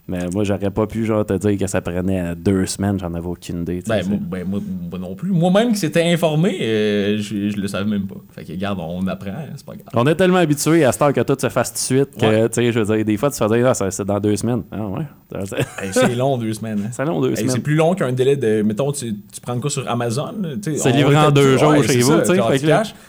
[0.10, 3.28] Mais moi, j'aurais pas pu, genre, te dire que ça prenait deux semaines, j'en avais
[3.28, 3.84] aucune idée.
[3.88, 5.32] Ben, moi, ben, moi, moi non plus.
[5.32, 8.16] Moi-même qui s'était informé, euh, je, je le savais même pas.
[8.32, 9.88] Fait que, regarde, on apprend, hein, c'est pas grave.
[9.94, 12.26] On est tellement habitué à ce temps que tout se fasse tout de suite que,
[12.26, 12.50] Ouais.
[12.50, 14.20] tu sais, je veux dire, des fois, tu te fais dire, ah, ça- c'est dans
[14.20, 14.64] deux semaines.
[14.72, 15.06] Ah, ouais.
[15.82, 16.84] Hey, c'est long, deux semaines.
[16.86, 16.90] hein.
[16.94, 17.50] C'est long, deux Hey, semaines.
[17.52, 18.62] c'est plus long qu'un délai de.
[18.62, 20.32] Mettons, tu, tu prends quoi sur Amazon?
[20.42, 22.34] là, tu sais, C'est livré en deux jours Ouais, chez vous, tu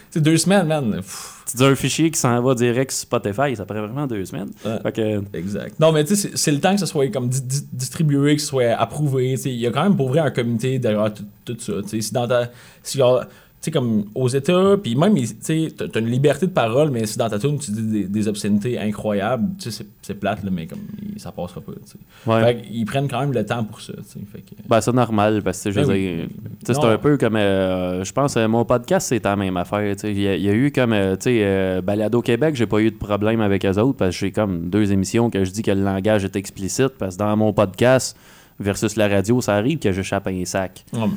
[0.09, 0.91] sais, deux semaines, man.
[0.97, 4.23] Pff, Tu dis un fichier qui s'en va direct sur Spotify, ça prend vraiment deux
[4.25, 4.49] semaines.
[4.65, 4.79] Ouais.
[4.83, 5.79] Fait que, Exact.
[5.79, 8.41] Non, mais tu sais, c'est- le temps que ça soit comme di- di- distribué, que
[8.41, 9.31] ce soit approuvé.
[9.35, 9.49] tu sais.
[9.49, 11.73] Il y a quand même pour vrai un comité derrière tout, tout ça.
[11.83, 12.01] tu sais.
[12.01, 12.49] Si dans ta.
[12.83, 13.23] Si genre,
[13.61, 17.17] sais, comme aux États, puis même, tu sais, t'as une liberté de parole, mais si
[17.17, 20.65] dans ta tune tu dis des, des obscénités incroyables, tu sais, c'est- plate, là, mais
[20.65, 20.79] comme
[21.17, 21.73] ça passera pas.
[21.73, 21.97] tu sais.
[22.31, 22.43] ouais.
[22.43, 23.93] Fait qu'ils prennent quand même le temps pour ça.
[23.93, 24.19] tu sais.
[24.31, 26.55] Fait que- Ben, c'est normal, parce que, je veux Ben dire, oui.
[26.65, 30.01] c'est un peu comme, euh, je pense, euh, mon podcast, c'est la même affaire, tu
[30.01, 30.11] sais.
[30.11, 32.65] Il y, a- il y a eu comme, euh, tu sais, euh, Balado Québec, j'ai
[32.65, 35.51] pas eu de problème avec eux autres, parce que j'ai comme deux émissions que je
[35.51, 38.17] dis que le langage est explicite, parce que dans mon podcast
[38.59, 40.83] versus la radio, ça arrive que j'échappe un sac.
[40.93, 41.07] Mais, ouais.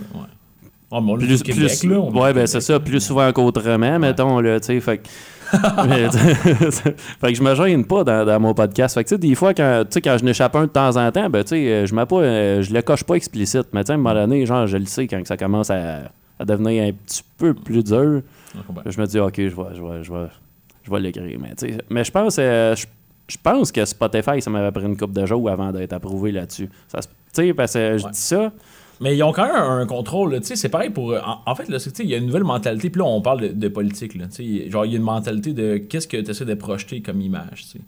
[0.93, 3.01] Ouais, mais on est Plus, au Québec, plus, là, on ouais, ben c'est ça, plus
[3.01, 5.09] souvent qu'autrement, mettons, là, tu sais, fait que...
[5.89, 6.09] Mais,
[6.71, 8.95] fait que je me gêne pas dans, dans mon podcast.
[8.95, 11.87] Fait que, des fois, quand, quand je n'échappe un de temps en temps, ben, euh,
[11.87, 13.69] je mets pas, euh, je le coche pas explicite.
[13.73, 16.85] Mais, à un moment donné, genre, je le sais quand ça commence à, à devenir
[16.85, 18.23] un petit peu plus dur,
[18.87, 20.27] je me dis, OK, je vais, je vais, je vais,
[20.85, 21.39] je vais l'écrire.
[21.39, 21.55] Mais,
[21.91, 22.87] mais je pense, euh, je,
[23.29, 26.69] je pense que Spotify, ça m'avait pris une coupe de jours avant d'être approuvé là-dessus.
[26.69, 27.01] Tu
[27.33, 28.51] sais, parce que je dis ça,
[29.03, 31.11] Mais ils ont quand même un contrôle, tu sais, c'est pareil pour...
[31.11, 32.89] euh, En, en fait, là, c'est que, tu sais, il y a une nouvelle mentalité,
[32.89, 34.27] puis là, on parle de, de politique, là,
[34.69, 37.63] genre, il y a une mentalité de qu'est-ce que tu essaies de projeter comme image,
[37.65, 37.81] tu sais.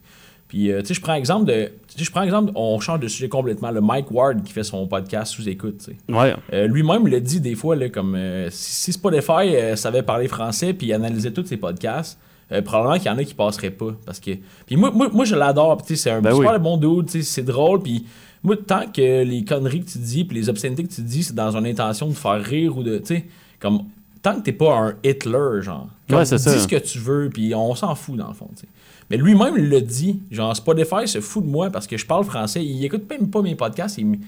[0.48, 1.70] Puis, euh, tu sais, je prends exemple de.
[1.88, 3.70] Tu sais, je prends exemple, on change de sujet complètement.
[3.70, 5.88] Le Mike Ward qui fait son podcast sous écoute.
[6.08, 6.34] Ouais.
[6.52, 10.74] Euh, Lui-même le dit des fois, là, comme euh, si, si Spotify savait parler français
[10.74, 12.18] puis analysait tous ses podcasts,
[12.64, 13.96] probablement qu'il y en a qui passeraient pas.
[14.04, 14.32] Parce que.
[14.66, 15.80] Puis moi, moi, moi je l'adore.
[15.86, 16.58] C'est un Ben super oui.
[16.60, 17.82] bon dude, c'est drôle.
[17.82, 18.04] Puis
[18.44, 21.34] moi, tant que les conneries que tu dis puis les obscénités que tu dis, c'est
[21.34, 22.98] dans une intention de faire rire ou de.
[22.98, 23.24] Tu sais,
[23.58, 23.84] comme.
[24.22, 25.88] Tant que t'es pas un Hitler, genre.
[26.10, 26.58] Ouais, c'est dis ça.
[26.58, 28.68] ce que tu veux, puis on s'en fout, dans le fond, tu sais.
[29.10, 30.20] Mais lui-même il le dit.
[30.30, 32.64] Genre, Spotify se fout de moi parce que je parle français.
[32.64, 33.98] Il écoute même pas mes podcasts.
[33.98, 34.18] Il,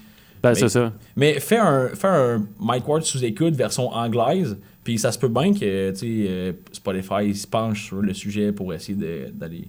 [0.43, 0.93] Ben, c'est ça.
[1.15, 5.29] mais fais un, fais un Mike Ward sous écoute version anglaise, puis ça se peut
[5.29, 8.97] bien que tu sais, euh, Spotify se penche sur le sujet pour essayer
[9.33, 9.67] d'aller.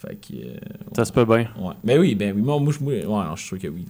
[0.00, 0.32] Fait que.
[0.36, 0.56] euh,
[0.96, 1.48] Ça se peut bien.
[1.58, 1.74] ouais.
[1.82, 3.84] Mais oui, ben oui, moi, moi, je- moi, ouais, non, je suis sûr que oui.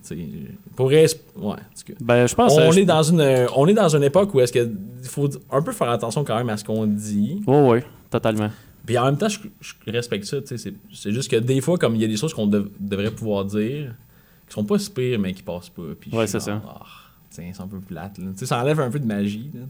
[0.75, 0.90] Pour
[1.37, 1.57] ouais.
[2.01, 4.53] Ben, je pense On est, dans une, euh, on est dans une époque où est-ce
[4.53, 4.71] que
[5.03, 7.42] il faut un peu faire attention quand même à ce qu'on dit.
[7.47, 8.51] Ouais, ouais, totalement.
[8.87, 10.40] Puis en même temps, je, je respecte ça.
[10.40, 12.71] tu sais, C'est juste que des fois, comme il y a des choses qu'on dev-
[12.81, 13.94] devrait pouvoir dire,
[14.47, 15.83] qui sont pas si pires, mais qui passent pas.
[16.01, 16.87] Puis Ouais, c'est genre, Ah,
[17.29, 18.16] tiens, c'est un peu plate.
[18.16, 18.29] Là.
[18.35, 19.51] Ça enlève un peu de magie.
[19.53, 19.61] Là.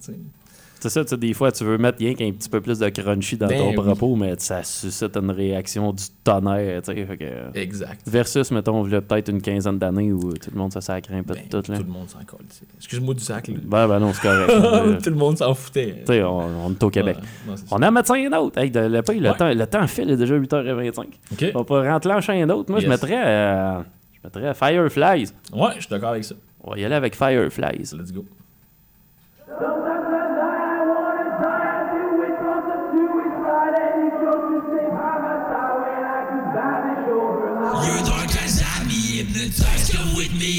[0.81, 2.89] C'est ça, tu sais, des fois, tu veux mettre rien qu'un petit peu plus de
[2.89, 3.75] crunchy dans Ben ton oui.
[3.75, 7.05] propos, mais ça suscite une réaction du tonnerre, tu sais.
[7.05, 8.01] fait que- exact.
[8.07, 11.43] Versus, mettons, peut-être une quinzaine d'années où tout le monde se sacrait un peu Ben,
[11.51, 11.79] de tout, là.
[11.79, 12.47] tout le monde s'en colle.
[12.77, 13.49] Excuse-moi du sac.
[13.49, 13.55] Là.
[13.65, 15.03] Ben, ben non, c'est correct.
[15.03, 15.97] Tout le monde s'en foutait.
[16.07, 17.17] tu sais, on, on est au Québec.
[17.17, 17.55] Ouais, non.
[17.73, 18.59] On a à mettre un autre.
[18.59, 19.37] Hey, le, pays, le, Ouais.
[19.37, 21.05] temps, le temps file, il est déjà 8h25.
[21.33, 21.45] Ok.
[21.55, 22.71] On peut rentrer en un autre.
[22.71, 23.81] Moi, je mettrais, euh,
[24.13, 25.33] je mettrais Fireflies.
[25.53, 26.35] Ouais, je suis d'accord avec ça.
[26.63, 27.95] On va y aller avec Fireflies.
[27.97, 28.25] Let's go.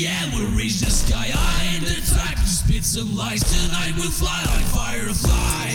[0.10, 1.30] And we'll reach the sky.
[1.34, 3.44] I ain't the type to spit some lies.
[3.46, 5.69] Tonight we'll fly like fireflies.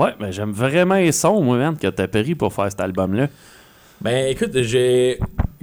[0.00, 3.28] Ouais, mais j'aime vraiment les sons, moi, man, que t'as pris pour faire cet album-là.
[4.00, 5.18] Ben écoute, j'ai.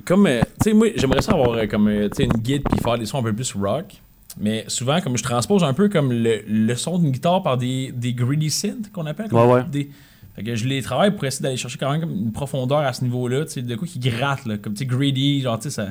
[0.05, 0.27] Comme.
[0.27, 2.79] euh, tu sais, moi, j'aimerais ça avoir euh, comme euh, tu sais, une guide puis
[2.79, 3.95] faire des sons un peu plus rock.
[4.39, 7.91] Mais souvent, comme je transpose un peu comme le, le son d'une guitare par des,
[7.91, 9.29] des greedy synths qu'on appelle.
[9.29, 9.63] comme Ouais, ouais.
[9.71, 9.89] Des,
[10.35, 12.93] fait que je les travaille pour essayer d'aller chercher quand même comme une profondeur à
[12.93, 13.45] ce niveau-là.
[13.45, 14.57] Tu sais, de quoi qui gratte, là.
[14.59, 15.87] Comme tu sais, greedy, genre, tu sais, ça.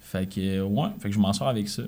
[0.00, 1.82] Fait que, ouais, fait que je m'en sors avec ça.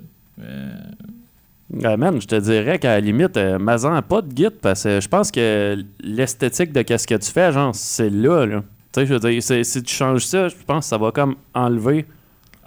[1.83, 5.01] Ah, man, je te dirais qu'à la limite, euh, Mazan, pas de guide, parce que
[5.01, 8.61] je pense que l'esthétique de qu'est-ce que tu fais, genre, c'est là, là.
[8.93, 11.35] Tu sais, je veux dire, si tu changes ça, je pense que ça va comme
[11.53, 12.05] enlever.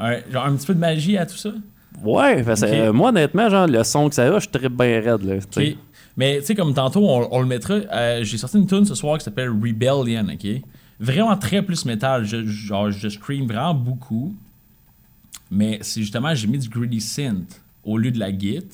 [0.01, 1.51] un- genre un petit peu de magie à tout ça?
[2.03, 5.01] Ouais, parce que euh, moi, honnêtement, genre, le son que ça a, je tripe bien
[5.01, 5.37] raide, là.
[6.17, 7.75] Mais tu sais, comme tantôt, on, on le mettra.
[7.75, 10.61] euh, J'ai sorti une tune ce soir qui s'appelle Rebellion, ok?
[10.99, 12.25] Vraiment très plus métal.
[12.25, 14.35] Je, genre, je scream vraiment beaucoup.
[15.51, 18.67] Mais c'est justement, j'ai mis du greedy synth au lieu de la git.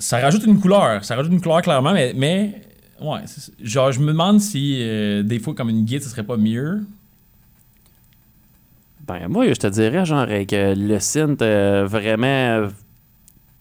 [0.00, 1.04] Ça rajoute une couleur.
[1.04, 2.60] Ça rajoute une couleur clairement, mais, mais
[3.00, 3.20] Ouais,
[3.62, 6.80] genre, je me demande si euh, des fois, comme une guide, ce serait pas mieux.
[9.06, 12.68] Ben, moi, je te dirais, genre, avec euh, le synth euh, vraiment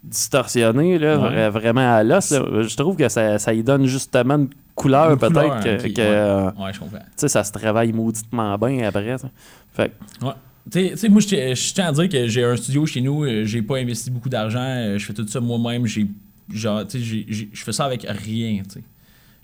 [0.04, 1.50] distorsionné, là, Ouais.
[1.50, 5.88] vraiment à l'os, je trouve que ça, ça y donne justement une couleur, peut-être, que,
[5.88, 6.08] que, ouais.
[6.08, 6.98] euh, Ouais, je comprends.
[7.00, 9.18] tu sais, ça se travaille mauditement bien après.
[9.18, 9.30] ça.
[9.74, 10.34] Fait que, Ouais.
[10.72, 11.28] Tu sais- moi, je
[11.74, 14.94] tiens- à dire que j'ai un studio chez nous, euh, j'ai pas investi beaucoup d'argent,
[14.98, 16.06] je fais tout ça moi-même, j'ai
[16.54, 18.84] genre, tu sais, je fais ça avec rien, tu sais.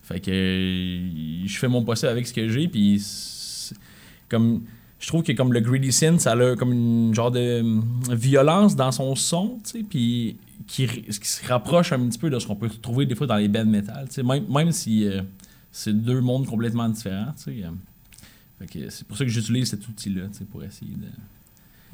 [0.05, 3.01] Fait que euh, je fais mon possible avec ce que j'ai, puis
[4.29, 4.63] comme
[4.99, 8.75] je trouve que comme le Greedy Sin, ça a comme une genre de hum, violence
[8.75, 10.37] dans son son, tu sais, puis
[10.67, 13.47] qui, se rapproche un petit peu de ce qu'on peut trouver des fois dans les
[13.47, 15.23] bands metal, tu sais, même, même si euh,
[15.71, 17.63] c'est deux mondes complètement différents, tu sais.
[17.63, 17.71] euh.
[18.59, 21.07] Fait que c'est pour ça que j'utilise cet outil-là, tu sais, pour essayer de,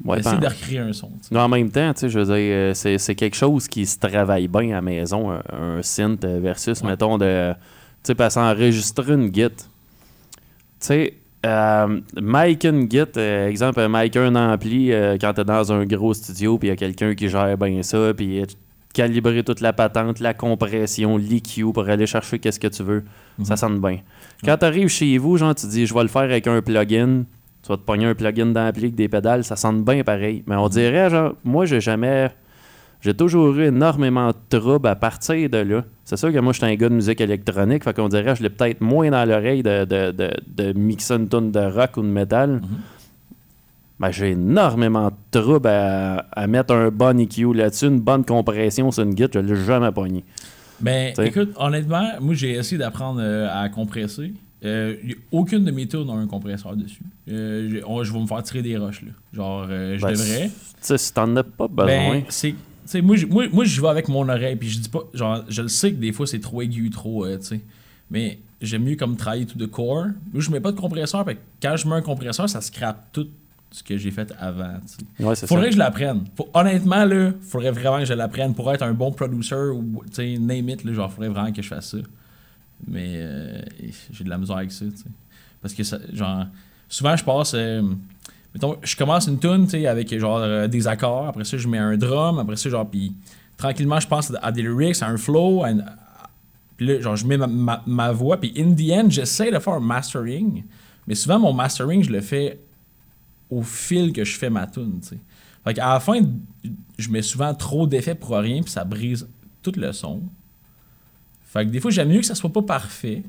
[0.04, 1.10] ouais, essayer ben, de recréer un son.
[1.34, 3.98] en même temps, tu sais, je veux dire, euh, c'est, c'est quelque chose qui se
[3.98, 6.90] travaille bien à la maison, un, un synth versus, Ouais.
[6.90, 7.58] mettons, de, tu
[8.04, 9.48] sais, parce enregistrer une git.
[9.48, 9.64] Tu
[10.80, 11.14] sais,
[11.46, 16.14] euh, mic une git, euh, exemple, mic un ampli, euh, quand t'es dans un gros
[16.14, 18.42] studio, puis il y a quelqu'un qui gère bien ça, puis
[18.94, 23.02] calibrer toute la patente, la compression, l'EQ pour aller chercher qu'est-ce que tu veux,
[23.38, 23.44] Mhm.
[23.46, 23.98] ça sonne bien.
[24.44, 27.24] Quand t'arrives chez vous, genre, tu dis, je vais le faire avec un plugin,
[27.62, 30.42] tu vas te pogner un plugin d'ampli avec des pédales, ça sonne bien pareil.
[30.46, 32.30] Mais on dirait, genre, moi, j'ai jamais.
[33.00, 35.84] J'ai toujours eu énormément de troubles à partir de là.
[36.04, 38.50] C'est sûr que moi, j'étais un gars de musique électronique, fait qu'on dirait je l'ai
[38.50, 42.06] peut-être moins dans l'oreille de, de, de, de mixer une tonne de rock ou de
[42.06, 42.60] métal.
[43.98, 48.90] Ben, j'ai énormément de troubles à, à mettre un bon EQ là-dessus, une bonne compression
[48.90, 50.24] sur une guitare, je l'ai jamais pogné.
[50.80, 51.28] Ben, T'sais.
[51.28, 54.32] écoute, honnêtement, moi, j'ai essayé d'apprendre euh, à compresser.
[54.64, 54.96] Euh,
[55.32, 57.02] aucune de mes tunes n'a un compresseur dessus.
[57.28, 59.10] Euh, je vais me faire tirer des roches, là.
[59.32, 60.48] Genre, euh, je Ben, devrais.
[60.48, 61.86] Tu sais, si t'en as pas besoin.
[62.20, 63.02] Ben, c'est.
[63.02, 65.00] moi, j- moi, moi je vais avec mon oreille, puis je dis pas.
[65.14, 67.26] Genre, je le sais que des fois, c'est trop aigu, trop.
[67.36, 67.60] tu sais.
[68.10, 70.06] Mais j'aime mieux comme travailler tout de core.
[70.32, 73.08] Moi, je mets pas de compresseur, fait que quand je mets un compresseur, ça scrape
[73.12, 73.26] tout
[73.70, 74.74] ce que j'ai fait avant,
[75.18, 75.46] ouais, ça.
[75.46, 76.24] Faudrait que je l'apprenne.
[76.36, 80.12] Faut- Honnêtement, là, faudrait vraiment que je l'apprenne pour être un bon producer ou, tu
[80.12, 81.98] sais, name it, là, genre, faudrait vraiment que je fasse ça.
[82.86, 83.62] Mais euh,
[84.10, 84.84] j'ai de la misère avec ça.
[85.60, 86.46] Parce que, genre,
[86.88, 87.82] souvent, je passe, euh,
[88.54, 91.68] mettons, je commence une tune, tu sais, avec, genre, euh, des accords, après ça, je
[91.68, 93.12] mets un drum, après ça, genre, puis
[93.56, 95.62] tranquillement, je pense à des lyrics, à un flow,
[96.76, 99.80] puis là, genre, je mets ma voix, puis in the end, j'essaie de faire un
[99.80, 100.64] mastering,
[101.06, 102.58] mais souvent, mon mastering, je le fais
[103.48, 105.18] au fil que je fais ma tune, tu sais.
[105.64, 106.20] Fait qu'à la fin,
[106.98, 109.28] je mets souvent trop d'effets pour rien, puis ça brise
[109.62, 110.22] tout le son.
[111.52, 113.22] Fait que des fois, j'aime mieux que ça soit pas parfait,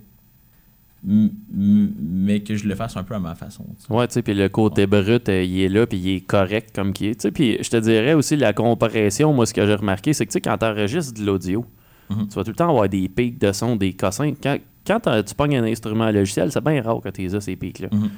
[1.05, 3.65] mais que je le fasse un peu à ma façon.
[3.77, 3.93] tu sais.
[3.93, 6.69] Ouais, tu sais, puis le côté brut, euh, il est là, puis il est correct
[6.73, 7.15] comme qu'il est.
[7.15, 10.25] Tu sais, puis je te dirais aussi, la compression, moi, ce que j'ai remarqué, c'est
[10.25, 11.65] que, tu sais, quand tu enregistres de l'audio,
[12.09, 12.27] Mhm.
[12.29, 14.33] tu vas tout le temps avoir des pics de son, des cossins.
[14.41, 14.57] Quand,
[14.87, 17.89] quand tu pognes un instrument logiciel, c'est bien rare que tu as ces pics-là.
[17.91, 18.09] Mhm.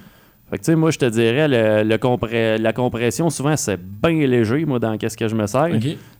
[0.49, 3.79] Fait que, tu sais, moi, je te dirais, le, le compré- la compression, souvent, c'est
[3.81, 5.69] bien léger, moi, dans qu'est-ce que je me sers.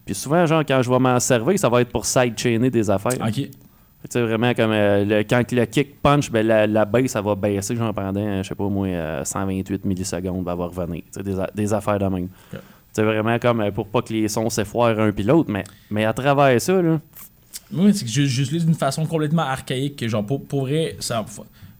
[0.03, 3.19] Puis souvent, genre, quand je vais m'en servir, ça va être pour sidechainer des affaires.
[3.23, 3.49] ok.
[4.07, 7.21] Tu sais, vraiment, comme euh, le- quand le kick punch, ben, la, la baisse, ça
[7.21, 11.01] va baisser, genre pendant, je sais pas moi, euh, 128 millisecondes, va va revenir.
[11.05, 12.27] Tu sais, Des, a- des affaires de même.
[12.93, 16.05] C'est vraiment comme euh, pour pas que les sons s'effoirent un puis l'autre, mais, mais
[16.05, 16.99] à travers ça, là,
[17.71, 21.25] Moi, c'est que je- j'utilise d'une façon complètement archaïque, que genre, pour, pour vrai, ça.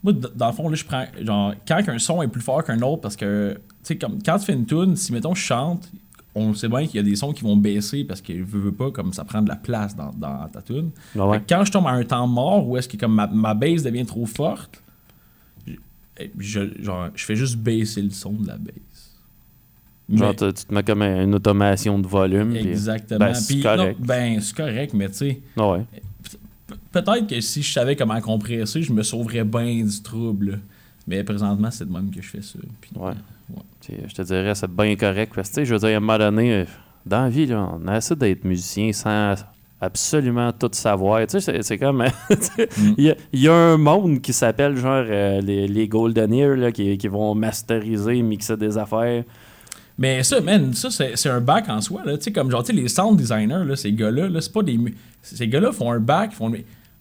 [0.04, 1.06] Moi, d- dans le fond, là, je prends.
[1.22, 4.38] Genre, quand un son est plus fort qu'un autre, parce que, tu sais, comme quand
[4.40, 5.90] tu fais une tune, si, mettons, je chante,
[6.36, 8.72] on sait bien qu'il y a des sons qui vont baisser parce que je veux
[8.72, 10.92] pas, comme ça prend de la place dans, dans ta tune.
[11.18, 11.40] Ah ouais.
[11.40, 13.84] Que Quand je tombe à un temps mort où est-ce que comme ma, ma bass
[13.84, 14.82] devient trop forte,
[15.66, 15.74] je,
[16.38, 18.74] je- genre, je fais juste baisser le son de la bass.
[20.12, 22.56] genre, Mais- tu, te mets comme une automation de volume.
[22.56, 23.20] exactement.
[23.20, 24.00] ben, c'est Puis, correct.
[24.00, 25.42] non, ben, c'est correct, mais tu sais.
[25.58, 25.86] Ah ouais.
[26.92, 30.60] Peut-être que si je savais comment compresser, je me sauverais bien du trouble.
[31.08, 32.58] Mais présentement, c'est de même que je fais ça.
[32.96, 33.12] Ouais.
[33.88, 35.34] Je te dirais, c'est bien correct.
[35.36, 36.66] Parce que, je veux dire, à un moment donné, euh,
[37.06, 39.36] dans la vie, là, on a assez d'être musicien sans
[39.80, 41.26] absolument tout savoir.
[41.28, 42.04] Tu sais, c'est- comme.
[42.30, 42.94] Mm.
[42.98, 46.56] Il y, a- il y a un monde qui s'appelle, genre, euh, les, les Golden
[46.56, 49.24] là, qui, qui vont masteriser, mixer des affaires.
[49.98, 52.02] Mais ça, man, ça, c'est un bac en soi.
[52.04, 52.18] Là.
[52.18, 54.64] Tu sais, comme genre, tu sais, les sound designers, là, ces gars-là, là, c'est pas
[54.64, 54.78] des.
[55.22, 56.52] Ces gars-là font un bac, font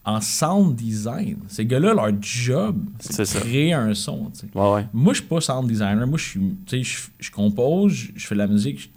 [0.05, 1.37] en sound design.
[1.47, 3.39] Ces gars-là, leur job, c'est de ça.
[3.39, 4.31] créer un son.
[4.53, 4.87] Ouais, ouais.
[4.93, 6.05] Moi, je suis pas sound designer.
[6.07, 6.55] Moi, je suis.
[6.71, 8.91] Je, je compose, je, je fais de la musique.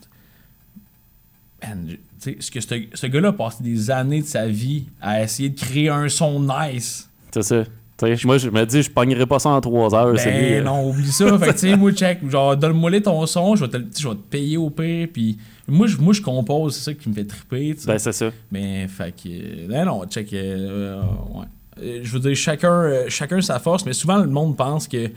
[1.62, 5.48] Man, ce que ce, ce gars-là a passé des années de sa vie à essayer
[5.48, 7.08] de créer un son nice.
[7.32, 7.64] C'est ça.
[7.98, 10.14] Tu sais, moi, je me dis, je pognerai pas ça en trois heures.
[10.14, 11.37] Ben non, oublie ça.
[11.37, 14.14] fait que, tu sais, moi, check, genre, donne-moi ton son, je vais te, je vais
[14.14, 15.08] te payer au pire.
[15.12, 17.87] Puis, moi, je, moi, je compose, c'est ça qui me fait triper, tu sais.
[17.88, 18.30] Ben, c'est ça.
[18.52, 21.02] Mais, fait que, euh, non, non, check, euh,
[21.34, 21.46] ouais.
[21.82, 25.11] Euh, je veux dire, chacun, chacun sa force, mais souvent le monde pense que,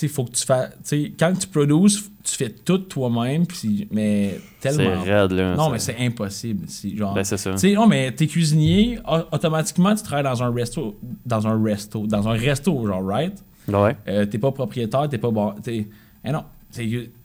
[0.00, 0.70] sais, faut que tu fasses,
[1.18, 3.44] quand tu produces, tu fais tout toi-même,
[3.90, 5.02] mais C'est tellement.
[5.02, 5.54] raide, là.
[5.56, 6.64] Non, mais c'est impossible.
[6.68, 7.14] C'est genre.
[7.14, 7.52] Ben, c'est ça.
[7.52, 11.62] Tu sais, non, mais t'es cuisinier, au- automatiquement, tu travailles dans un resto, dans un
[11.62, 13.34] resto, dans un resto, genre, right?
[13.68, 13.96] Ouais.
[14.08, 15.52] Euh, t'es pas propriétaire, t'es pas bon.
[15.62, 15.86] T'es...
[16.24, 16.44] Eh non,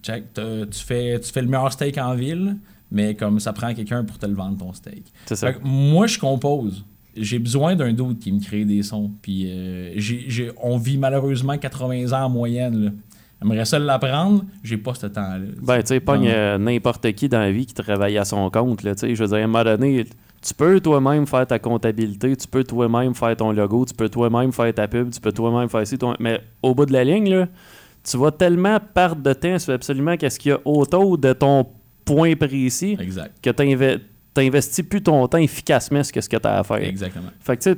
[0.04, 2.58] check, tu fais, tu fais le meilleur steak en ville,
[2.92, 5.04] mais comme ça prend quelqu'un pour te le vendre ton steak.
[5.26, 5.52] C'est ça.
[5.64, 6.86] Moi, je compose.
[7.16, 9.12] J'ai besoin d'un doute qui me crée des sons.
[9.22, 12.86] Puis euh, j'ai, j'ai- on vit malheureusement 80 ans en moyenne.
[12.86, 12.92] Là.
[13.42, 15.46] J'aimerais ça l'apprendre, j'ai pas ce temps-là.
[15.64, 18.84] Ben, tu sais, pogne euh, n'importe qui dans la vie qui travaille à son compte,
[18.84, 19.16] là, tu sais.
[19.16, 20.06] Je veux dire, à un moment donné,
[20.44, 24.52] tu peux toi-même faire ta comptabilité, tu peux toi-même faire ton logo, tu peux toi-même
[24.52, 27.30] faire ta pub, tu peux toi-même faire ci, toi- mais au bout de la ligne,
[27.32, 27.48] là,
[28.04, 31.66] tu vas tellement perdre de temps sur absolument qu'est-ce qu'il y a autour de ton
[32.06, 33.34] point précis Exact.
[33.42, 33.64] que tu
[34.38, 36.78] n'investis plus ton temps efficacement sur ce que tu as à faire.
[36.78, 37.30] Exactement.
[37.40, 37.78] Fait que tu sais,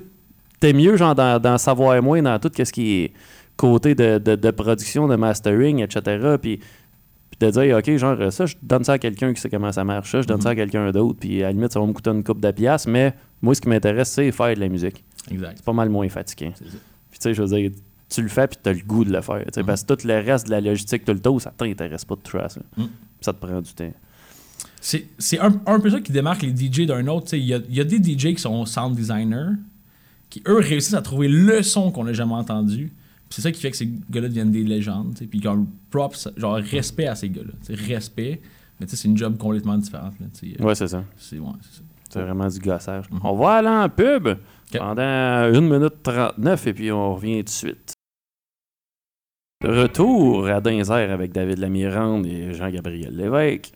[0.60, 3.14] t'es mieux genre d'en d'en savoir moins dans tout ce qui est
[3.58, 6.36] côté de, de- de production, de mastering, etc.
[6.42, 9.72] Puis, puis de dire, OK, genre, ça, je donne ça à quelqu'un qui sait comment
[9.72, 11.86] ça marche, ça, je donne ça à quelqu'un d'autre, puis à la limite, ça va
[11.86, 14.70] me coûter une coupe de piastres, mais moi, ce qui m'intéresse, c'est faire de la
[14.70, 15.04] musique.
[15.32, 15.54] Exact.
[15.58, 16.24] C'est pas mal moins ça.
[16.24, 17.72] Puis tu sais, je veux dire,
[18.10, 19.44] tu le fais, puis t'as le goût de le faire.
[19.54, 22.16] sais, Parce que tout le reste de la logistique, tout le temps, ça t'intéresse pas
[22.16, 22.60] de ça.
[22.78, 22.84] Mm.
[23.22, 23.92] Ça te prend du temps.
[24.82, 27.34] C'est, un, un peu ça qui démarque les DJ d'un autre.
[27.34, 29.56] Il y a, y a des DJ qui sont sound designers,
[30.30, 32.92] qui eux réussissent à trouver le son qu'on n'a jamais entendu.
[33.30, 35.18] C'est ça qui fait que ces gars-là deviennent des légendes.
[35.32, 37.54] Puis comme props, genre respect à ces gars-là.
[37.88, 38.42] Respect.
[38.80, 40.14] Mais c'est une job complètement différente.
[40.20, 40.62] là, sais.
[40.62, 41.04] Ouais, c'est ça.
[41.18, 41.50] C'est, ouais,
[42.10, 43.10] c'est vraiment du gossage.
[43.10, 43.20] Mhm.
[43.24, 44.30] On va aller en pub
[44.72, 47.94] pendant 1 minute 39 et puis on revient tout de suite.
[49.64, 53.72] Retour à Dinzer avec David Lamirande et Jean-Gabriel Lévesque.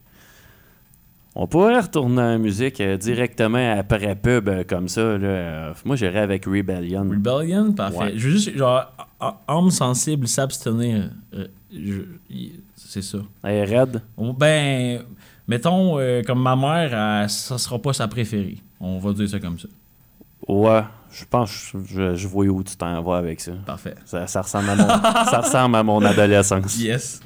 [1.39, 5.01] On pourrait retourner en musique euh, directement après pub euh, comme ça.
[5.19, 5.27] Là.
[5.27, 7.01] Euh, moi, j'irais avec Rebellion.
[7.07, 7.97] Rebellion, parfait.
[7.97, 8.13] Ouais.
[8.15, 8.91] Je veux juste, genre,
[9.47, 11.11] âme sensible, s'abstenir.
[11.35, 11.47] euh,
[12.75, 13.19] c'est ça.
[13.43, 15.03] Hey, Red, On- Ben,
[15.47, 18.57] mettons, comme ma mère, elle- ça sera pas sa préférée.
[18.79, 19.67] On va dire ça comme ça.
[20.47, 23.51] ouais, je pense que je, je vois où tu t'en vas avec ça.
[23.65, 23.95] Parfait.
[24.05, 26.79] Ça, ça ressemble à mon, ça ressemble à mon adolescence.
[26.79, 27.19] Yes.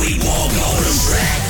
[0.00, 1.49] We won't go to shred.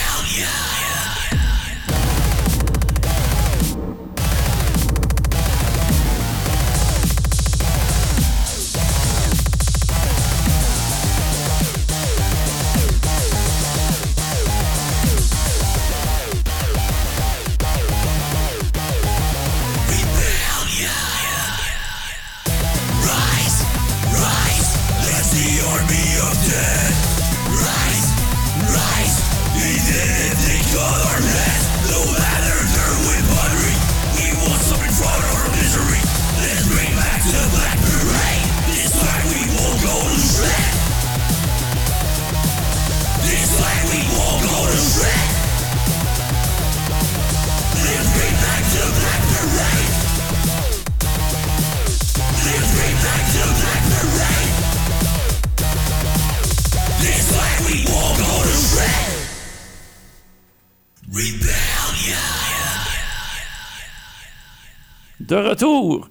[65.31, 66.09] De retour!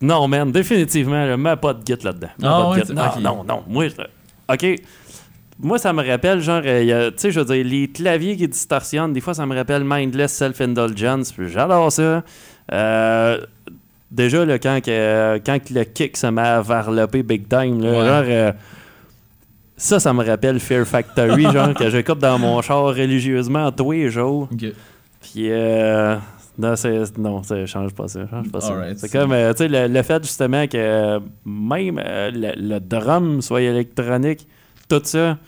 [0.00, 2.28] Non, man, définitivement, là, mets pas de git là-dedans.
[2.38, 2.86] Mets Ah pas de ouais, git.
[2.86, 3.20] tu- non, ok.
[3.20, 3.62] non, non.
[3.68, 3.94] Moi, je-
[4.74, 4.80] OK.
[5.60, 8.36] Moi, ça me rappelle, genre, euh, y a- tu sais, je veux dire, les claviers
[8.36, 12.22] qui distorsionnent, des fois, ça me rappelle Mindless Self-Indulgence, puis j'adore ça.
[12.72, 13.40] Euh,
[14.10, 17.90] déjà, là, quand, que- quand que le kick se met à varloper big time, là,
[17.90, 18.06] Ouais.
[18.06, 18.52] genre, euh,
[19.76, 24.08] ça, ça me rappelle Fear Factory, genre, que j'écoute dans mon char religieusement tous les
[24.10, 24.48] jours.
[24.52, 24.64] Ok.
[25.20, 26.16] Puis, euh,
[26.58, 28.26] non, c'est, non, ça change pas ça.
[28.28, 28.74] Change pas ça.
[28.96, 32.80] C'est comme, euh, tu sais, le, le fait justement que euh, même euh, le, le
[32.80, 34.46] drum soit électronique,
[34.88, 35.38] tout ça.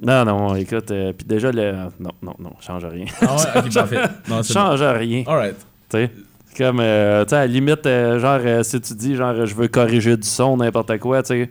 [0.00, 1.72] Non, non, écoute, euh, puis déjà, le.
[2.00, 3.06] Non, non, non, change rien.
[3.22, 3.96] Ah ouais, ok, parfait.
[4.28, 4.60] Non, c'est bon.
[4.60, 5.24] change rien.
[5.26, 5.56] Alright.
[5.56, 5.64] Tu
[5.98, 6.10] sais.
[6.48, 7.84] C'est Comme, euh, tu sais, à la limite,
[8.18, 11.50] genre, si tu dis, genre, je veux corriger du son, n'importe quoi, tu sais,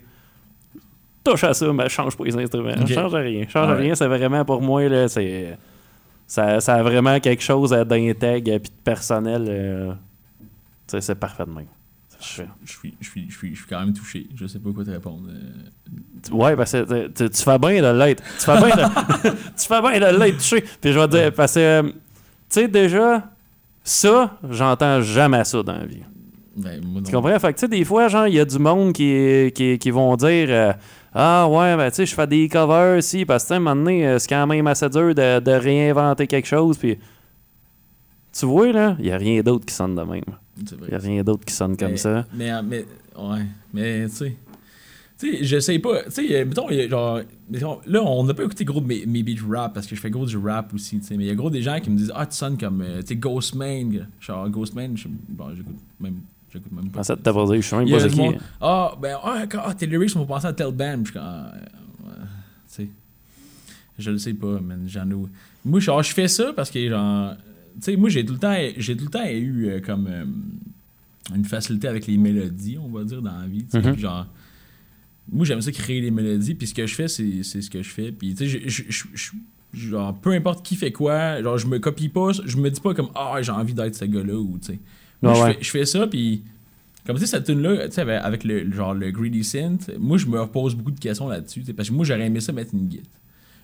[1.23, 2.73] touche à ça, mais change pas les instruments.
[2.80, 2.88] Ok.
[2.93, 3.45] Change rien.
[3.47, 5.57] Change rien, c'est vraiment pour moi, là, c'est.
[6.28, 9.45] Ça, ça a vraiment quelque chose euh, d'intègre et de personnel.
[9.47, 9.93] euh,
[10.88, 11.65] c'est parfait de même.
[12.19, 14.28] Je suis, je, suis, je, suis, je, suis, je suis quand même touché.
[14.36, 15.28] Je sais pas quoi te répondre.
[15.30, 18.23] Euh, Ouais, parce que tu- fais bien de l'être.
[18.39, 20.61] Tu fais bien de, tu fais bien de l'être touché.
[20.82, 21.93] Puis je vais te dire, parce que, tu
[22.49, 23.30] sais, déjà,
[23.84, 26.01] ça, j'entends jamais ça dans la vie.
[26.56, 27.03] Ben, moi, non.
[27.08, 27.38] Tu comprends?
[27.39, 29.91] Fait que, tu sais, des fois, genre, il y a du monde qui, qui, qui
[29.91, 30.74] vont dire euh,
[31.14, 33.58] Ah, ouais, ben, tu sais, je fais des covers ici, parce que, tu sais, à
[33.58, 36.78] un moment donné, euh, c'est quand même assez dur de, de réinventer quelque chose.
[36.78, 36.97] Puis,
[38.38, 40.24] tu vois, là, il n'y a rien d'autre qui sonne de même.
[40.58, 42.26] Il n'y a rien d'autre qui sonne comme mais, ça.
[42.34, 42.86] Mais, mais,
[43.18, 43.45] ouais.
[43.74, 44.36] Mais, tu sais.
[45.18, 46.03] Tu sais, je sais pas.
[46.03, 47.22] Tu sais, mettons, genre.
[47.86, 50.26] là, on n'a pas écouté gros mes, mes beats rap parce que je fais gros
[50.26, 51.16] du rap aussi, tu sais.
[51.18, 52.82] Mais il y a gros des gens qui me disent Ah, tu sonnes comme.
[52.82, 54.08] euh, tu sais, Ghostman.
[54.20, 56.16] Genre, Ghostman, je- bon, j'écoute même.
[56.56, 57.03] J'écoute même pas.
[57.03, 58.38] T'as dit, je suis même pas qui.
[58.62, 61.03] Ah, ben, ah, quand- ah, tes lyrics m'ont pensé à tel band.
[61.06, 61.53] Je ah,
[62.68, 62.88] sais.
[63.99, 64.84] Je le sais pas, man.
[64.88, 65.14] J'en ai.
[65.64, 67.36] Moi, genre, je fais ça parce que, genre.
[67.76, 70.24] Tu sais, moi, j'ai tout le temps, j'ai tout le temps eu euh, comme euh,
[71.36, 73.66] une facilité avec les mélodies, on va dire, dans la vie.
[73.74, 73.93] Mhm.
[73.93, 74.26] Puis genre.
[75.32, 77.82] Moi, j'aime ça créer des mélodies, puis ce que je fais, c'est c'est ce que
[77.82, 78.12] je fais.
[78.12, 79.32] Puis, tu sais, je- je- je- je-
[79.89, 82.93] genre, peu importe qui fait quoi, genre, je me copie pas, je me dis pas
[82.93, 84.80] comme, ah, j'ai envie d'être ce gars-là, ou, tu sais.
[85.22, 85.53] Moi, Ouais, je, ouais.
[85.53, 86.43] fais, je fais ça, puis
[87.05, 90.26] comme tu sais, cette tune-là, tu sais, avec, le, genre, le Greedy Synth, moi, je
[90.26, 93.05] me pose beaucoup de questions là-dessus, parce que moi, j'aurais aimé ça mettre une guitare.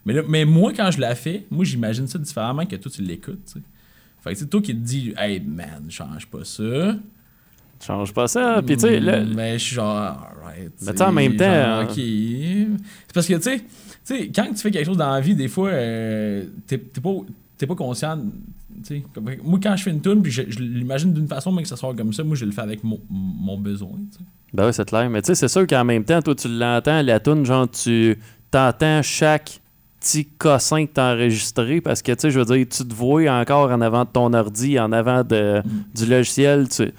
[0.06, 3.02] Mais, là, mais moi, quand je la fais, moi, j'imagine ça différemment que toi, tu
[3.02, 3.54] l'écoutes.
[4.24, 6.96] Fait que, sais, toi qui te dis, hey, man, change pas ça.
[7.84, 8.62] Change pas ça.
[8.66, 10.72] Puis, tu sais, là, Mm, Mais je suis genre, alright.
[10.86, 11.96] Mais tu en même temps, genre, euh, ok.
[11.96, 13.64] C'est parce que, tu
[14.04, 17.10] sais, quand tu fais quelque chose dans la vie, des fois, euh, t'es pas,
[17.62, 18.18] t'es pas conscient.
[18.18, 19.04] tu sais.
[19.14, 21.68] Comme- Moi, quand je fais une tune, puis je, je l'imagine d'une façon, mais que
[21.70, 23.92] ça soit comme ça, moi, je le fais avec mon, mon besoin.
[24.54, 25.10] Ben oui, c'est clair.
[25.10, 28.18] Mais tu sais, c'est sûr qu'en même temps, toi, tu l'entends, la toune, genre, tu
[28.50, 29.60] t'entends chaque
[30.00, 33.30] petit cossin que t'as enregistré parce que, tu sais, je veux dire, tu te vois
[33.32, 35.62] encore en avant de ton ordi, en avant de,
[35.96, 36.92] du logiciel, tu,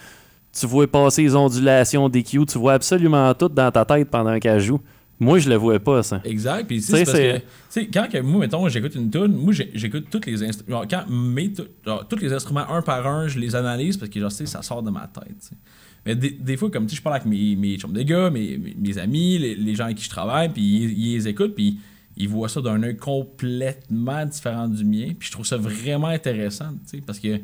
[0.59, 4.61] tu vois passer les ondulations d'EQ, tu vois absolument tout dans ta tête pendant qu'elle
[4.61, 4.81] joue.
[5.23, 6.21] Moi, je le vois pas, ça.
[6.25, 6.67] Exact.
[6.67, 10.07] Puis, c'est parce que, tu sais, quand que moi, mettons, j'écoute une tune, moi, j'écoute
[10.11, 10.83] tous les instruments.
[10.91, 14.19] Quand mes tu- genre, tous les instruments un par un, je les analyse parce que,
[14.21, 15.53] genre, sais, ça sort de ma tête.
[16.05, 18.31] Mais des, des fois, comme tu sais, je parle avec mes, mes chums de gars,
[18.31, 21.29] mes, mes, mes amis, les, les gens avec qui je travaille, puis ils, ils les
[21.29, 21.79] écoutent, puis
[22.17, 25.13] ils voient ça d'un œil complètement différent du mien.
[25.19, 27.39] Puis je trouve ça vraiment intéressant, tu sais, parce que,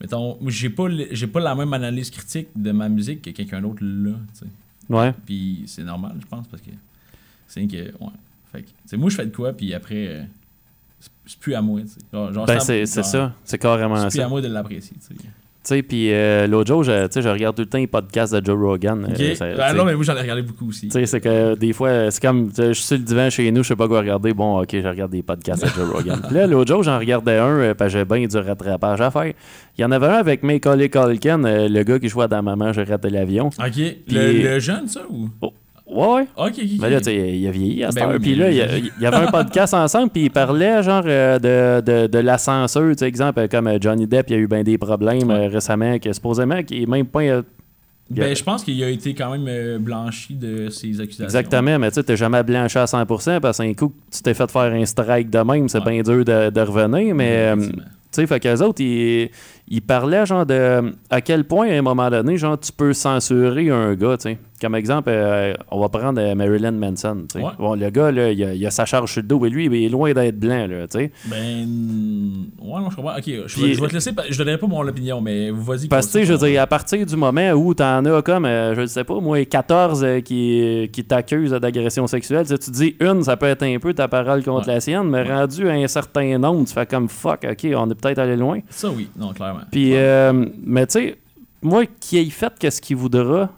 [0.00, 3.82] mettons, j'ai pas, j'ai pas la même analyse critique de ma musique que quelqu'un d'autre
[3.82, 4.46] là, tu sais.
[4.90, 5.14] Ouais.
[5.24, 6.70] Puis c'est normal, je pense, parce que
[7.46, 7.76] c'est que.
[7.76, 8.10] Ouais.
[8.52, 10.22] Fait que, moi, je fais de quoi, puis après, euh,
[11.26, 11.98] c'est- plus à moi, tu sais.
[12.12, 13.32] Genre, genre, Ben, c'est ça.
[13.44, 14.26] C'est carrément C'est plus ça.
[14.26, 15.22] à moi de l'apprécier, tu sais.
[15.66, 18.44] Tu sais, puis euh, l'autre jour, je, je regarde tout le temps les podcasts de
[18.44, 19.06] Joe Rogan.
[19.10, 19.74] Euh, ça- sais.
[19.74, 20.88] non, mais moi, j'en ai regardé beaucoup aussi.
[20.88, 23.62] Tu sais, c'est que des fois, c'est comme, je suis sur le divan chez nous,
[23.62, 24.34] je sais pas quoi regarder.
[24.34, 26.20] Bon, ok, je regarde des podcasts de Joe Rogan.
[26.26, 29.32] Puis là, l'autre jour, j'en regardais un, parce que j'ai bien du rattrapage à faire.
[29.78, 32.84] Il y en avait un avec Macaulay Culkin, le gars qui jouait dans Maman, j'ai
[32.84, 33.46] raté l'avion.
[33.46, 33.82] Ok.
[34.08, 35.30] Le, jeune, ça, ou?
[35.86, 36.26] Ouais, ouais.
[36.36, 36.54] Ok.
[36.80, 38.14] Mais là, tu sais, il a vieilli à cette Ben heure.
[38.16, 38.56] oui, Puis là, il
[39.00, 42.90] y, avait un podcast ensemble, puis il parlait, genre, euh, de, de, de l'ascenseur.
[42.92, 45.30] Tu sais, exemple, euh, comme euh, Johnny Depp, il y a eu bien des problèmes
[45.30, 47.20] récemment, que supposément, qu'il est même pas.
[48.10, 51.24] Ben, je pense qu'il a été quand même euh, blanchi de ses accusations.
[51.24, 54.50] Exactement, mais tu sais, t'es jamais blanchi à 100% parce qu'un coup, tu t'es fait
[54.50, 55.92] faire un strike de même, c'est Ouais.
[55.92, 57.70] bien dur de, de revenir, mais tu
[58.10, 59.30] sais, fait qu'eux autres, ils,
[59.68, 63.70] ils parlaient genre de à quel point, à un moment donné, genre, tu peux censurer
[63.70, 64.38] un gars, tu sais.
[64.64, 67.26] Comme exemple, euh, on va prendre euh, Marilyn Manson.
[67.34, 67.42] Ouais.
[67.58, 69.66] Bon, le gars, là, il a, il a sa charge sur le dos et lui,
[69.66, 71.12] il est loin d'être blanc, là, tu sais.
[71.26, 71.66] Ben.
[72.62, 73.14] Ouais, non, je comprends.
[73.14, 74.12] Ok, je, Puis- je vais te laisser.
[74.30, 75.88] Je donnerai pas mon opinion, mais vas-y.
[75.88, 78.80] Parce que, je veux dire, à partir du moment où t'en as comme, euh, je
[78.80, 83.36] ne sais pas, moi, 14 euh, qui, qui t'accusent d'agression sexuelle, tu dis une, ça
[83.36, 84.74] peut être un peu ta parole contre Ouais.
[84.76, 87.94] la sienne, mais rendu à un certain nombre, tu fais comme fuck, ok, on est
[87.94, 88.60] peut-être allé loin.
[88.70, 89.10] Ça, oui.
[89.14, 89.60] Non, clairement.
[89.70, 89.92] Puis,
[90.64, 91.16] mais tu sais,
[91.60, 93.50] moi, qui ait fait qu'est-ce qu'il voudra,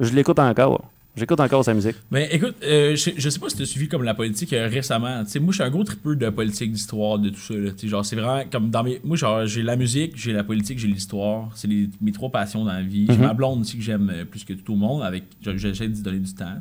[0.00, 0.90] je l'écoute encore.
[1.16, 1.96] J'écoute encore sa musique.
[2.12, 4.68] Ben écoute, euh, je, je sais pas si tu as suivi comme la politique euh,
[4.68, 5.24] récemment.
[5.24, 7.54] Tu sais, moi, je suis un gros tripeux de politique, d'histoire, de tout ça.
[7.54, 7.70] Là.
[7.82, 9.00] Genre, c'est vraiment comme dans mes.
[9.02, 11.48] Moi, genre, j'ai la musique, j'ai la politique, j'ai l'histoire.
[11.56, 13.06] C'est les- mes trois passions dans la vie.
[13.10, 13.22] J'ai Mhm.
[13.26, 15.02] ma blonde aussi que j'aime euh, plus que tout au monde.
[15.02, 16.54] Avec, je- j'essaie d'y donner du temps.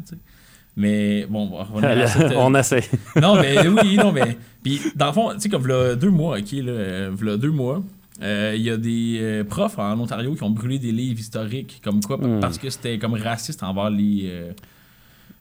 [0.75, 2.83] Mais bon, on cette, On essaie.
[3.21, 4.35] non, mais oui, non, mais.
[4.63, 7.83] Puis, dans le fond, tu sais, comme v'là deux mois, OK, là, v'là deux mois,
[8.21, 11.81] euh, il y a des euh, profs en Ontario qui ont brûlé des livres historiques,
[11.83, 12.39] comme quoi, Hmm.
[12.39, 14.23] parce que c'était comme raciste envers les.
[14.25, 14.51] euh,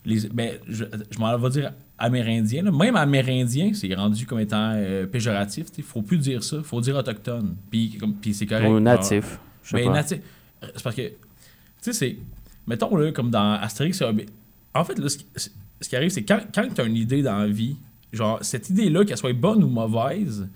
[0.05, 2.63] les ben, je, je m'en vais dire amérindiens.
[2.63, 2.71] là.
[2.71, 5.67] Même amérindien, c'est rendu comme étant euh, péjoratif.
[5.77, 6.63] Il faut plus dire ça.
[6.63, 7.57] faut dire autochtone.
[7.71, 7.99] Puis,
[8.33, 8.69] c'est correct.
[8.69, 9.39] Ou natif.
[9.73, 9.93] Mais pas.
[10.03, 10.21] nati-
[10.63, 11.13] euh, C'est parce que, tu
[11.81, 12.17] sais, c'est.
[12.67, 14.27] Mettons, là, comme dans Astérix et.
[14.75, 15.27] En fait, là, ce qui,
[15.81, 17.77] ce qui arrive, c'est quand, quand tu as une idée dans la vie,
[18.13, 20.47] genre, cette idée-là, qu'elle soit bonne ou mauvaise,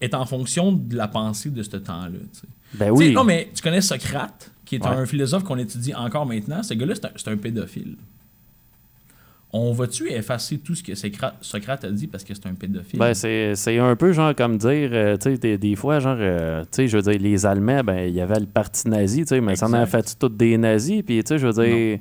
[0.00, 2.18] est en fonction de la pensée de ce temps-là.
[2.74, 3.12] Ben oui.
[3.12, 4.90] Non, mais tu connais Socrate, qui est Ouais.
[4.90, 6.62] un philosophe qu'on étudie encore maintenant.
[6.62, 7.96] Ce gars-là, c'est un, pédophile.
[9.52, 13.00] On va-tu effacer tout ce que Socrate, a dit parce que c'est un pédophile?
[13.00, 16.62] Ben, c'est un peu genre comme dire, euh, tu sais, des, des fois, genre, euh,
[16.62, 19.26] tu sais, je veux dire, les Allemands, ben, il y avait le parti nazi, tu
[19.26, 21.98] sais, mais ça en a fait toutes des nazis, puis, tu sais, je veux dire,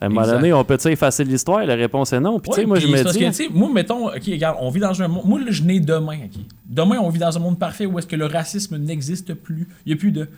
[0.00, 0.36] à un moment Exact.
[0.36, 1.64] donné, on peut-tu effacer l'histoire?
[1.66, 2.40] La réponse est non.
[2.40, 4.80] Puis, tu sais, Ouais, moi, je me dis, que, moi, mettons, OK, regarde, on vit
[4.80, 5.24] dans un monde.
[5.26, 6.40] Moi, je nais demain, OK.
[6.66, 9.68] Demain, on vit dans un monde parfait où est-ce que le racisme n'existe plus.
[9.84, 10.28] Il n'y a plus de.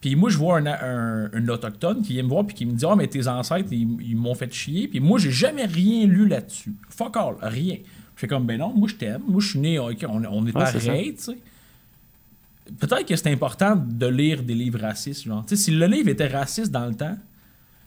[0.00, 2.72] Puis moi, je vois un, un, un autochtone qui vient me voir puis qui me
[2.72, 4.88] dit Ah, mais tes ancêtres, ils, ils m'ont fait chier.
[4.88, 6.72] Puis moi, j'ai jamais rien lu là-dessus.
[6.88, 7.76] Fuck all, rien.
[8.16, 9.20] Je fais comme, ben non, moi, je t'aime.
[9.28, 11.38] Moi, je suis né, OK, on, on est c'est pareil, tu sais.
[12.78, 15.44] Peut-être que c'est important de lire des livres racistes, genre.
[15.46, 17.16] Tu sais, si le livre était raciste dans le temps,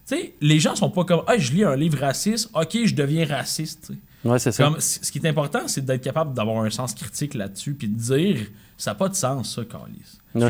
[0.07, 2.95] tu sais, les gens sont pas comme Ah, je lis un livre raciste, ok, je
[2.95, 3.91] deviens raciste.
[4.25, 4.63] ouais, c'est ça.
[4.65, 7.87] Comme, c- ce qui est important, c'est d'être capable d'avoir un sens critique là-dessus, puis
[7.87, 8.37] de dire
[8.77, 10.19] ça n'a pas de sens, ça, Carlis.
[10.35, 10.49] Non,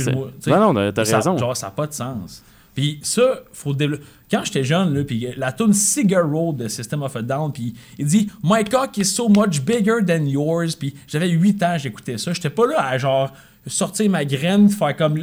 [0.74, 1.38] Non, t'as raison.
[1.38, 2.42] Genre, ça n'a pas de sens.
[2.74, 4.04] Puis ça, faut développer.
[4.32, 7.76] Quand j'étais jeune, là, puis la tune Cigar Road de System of a Down, puis
[8.00, 10.76] il dit My cock is so much bigger than yours.
[10.76, 12.34] Puis j'avais 8 ans, j'écoutais ça.
[12.34, 13.32] J'étais pas là à genre
[13.68, 15.18] sortir ma graine, faire comme.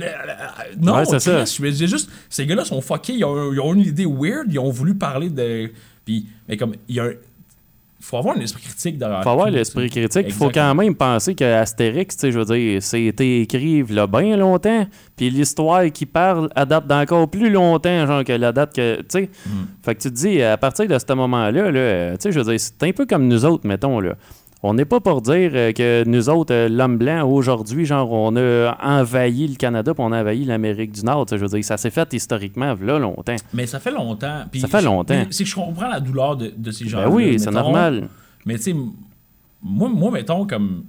[0.80, 1.44] Non, Ouais, c'est ça.
[1.44, 4.46] Je me disais juste, ces gars-là sont fuckés, ils ont, ils ont une idée weird,
[4.48, 5.70] ils ont voulu parler de.
[6.04, 7.12] Puis, mais comme, il y a un.
[8.02, 9.22] Faut avoir un esprit critique derrière.
[9.22, 10.24] faut avoir l'esprit critique.
[10.26, 13.94] Il faut quand même penser que Astérix, tu sais, je veux dire, c'était écrit il
[13.94, 14.86] y a bien longtemps.
[15.16, 18.96] Puis l'histoire qui parle adapte d'encore plus longtemps, genre que la date que.
[19.02, 19.30] Tu sais.
[19.46, 19.50] Mm.
[19.82, 22.50] Fait que tu te dis, à partir de ce moment-là, là, tu sais, je veux
[22.50, 24.14] dire, c'est un peu comme nous autres, mettons, là.
[24.62, 28.36] On n'est pas pour dire euh, que nous autres, euh, l'homme blanc, aujourd'hui, genre, on
[28.36, 31.26] a envahi le Canada puis on a envahi l'Amérique du Nord.
[31.30, 33.36] Je veux dire, ça s'est fait historiquement, là, longtemps.
[33.54, 34.44] Mais ça fait longtemps.
[34.50, 35.24] puis Ça fait longtemps.
[35.30, 38.08] C'est que je comprends la douleur de, de ces gens Ben oui, c'est normal.
[38.44, 38.74] Mais tu sais,
[39.62, 40.84] moi, moi, mettons, comme.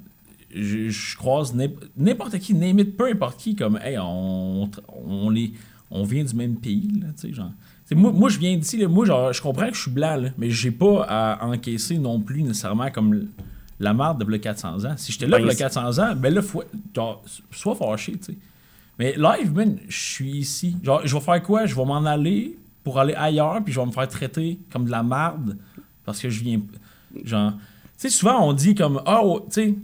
[0.53, 4.69] Je, je croise n'im- n'importe qui, name it, peu importe qui, comme, hey, on,
[5.07, 5.53] on, les,
[5.89, 7.51] on vient du même pays, tu sais, genre.
[7.95, 10.49] Moi, moi, je viens d'ici, moi, genre, je comprends que je suis blanc, là, mais
[10.49, 13.27] j'ai pas à encaisser non plus nécessairement comme
[13.83, 14.93] la marde de le 400 ans.
[14.97, 16.63] Si j'étais là Ben, pour le c'est- 400 ans, ben là, faut,
[16.95, 18.37] genre, sois fâché, tu sais.
[18.99, 20.75] Mais live, man, je suis ici.
[20.83, 21.65] Genre, je vais faire quoi?
[21.65, 24.91] Je vais m'en aller pour aller ailleurs, puis je vais me faire traiter comme de
[24.91, 25.57] la marde
[26.05, 26.61] parce que je viens.
[27.23, 27.59] Genre, tu
[27.97, 29.75] sais, souvent on dit comme, ah, oh, tu sais,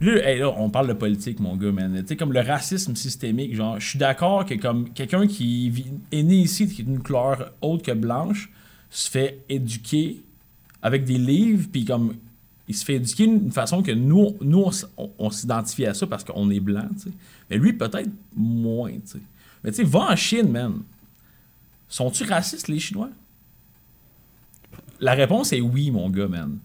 [0.00, 1.94] là, hey, là, on parle de politique, mon gars, man.
[2.00, 5.92] Tu sais, comme le racisme systémique, genre, je suis d'accord que comme quelqu'un qui vit-
[6.10, 8.50] est né ici, qui est d'une couleur autre que blanche,
[8.90, 10.22] se fait éduquer
[10.82, 12.14] avec des livres, puis comme
[12.68, 14.70] il se fait éduquer d'une façon que nous, nous
[15.18, 16.88] on, s'identifie à ça parce qu'on est blanc.
[17.50, 19.18] Mais lui, peut-être moins, tu sais.
[19.62, 20.82] Mais tu sais, va en Chine, man.
[21.88, 23.10] Sont-tu racistes, les Chinois?
[25.00, 26.58] La réponse est oui, mon gars, man.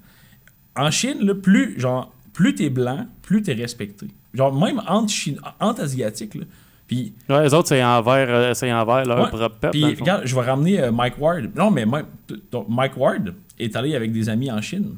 [0.76, 4.08] En Chine, là, plus, genre, plus t'es blanc, plus t'es respecté.
[4.34, 6.46] Genre, même entre, Chine, entre Asiatiques, là.
[6.88, 9.28] Puis, Ouais, les autres, c'est envers, euh, c'est envers leur Ouais.
[9.28, 9.72] propre peuple.
[9.78, 11.52] Puis, regarde, je vais ramener euh, Mike Ward.
[11.56, 12.08] Non, mais Mike,
[12.52, 14.96] donc, Mike Ward est allé avec des amis en Chine,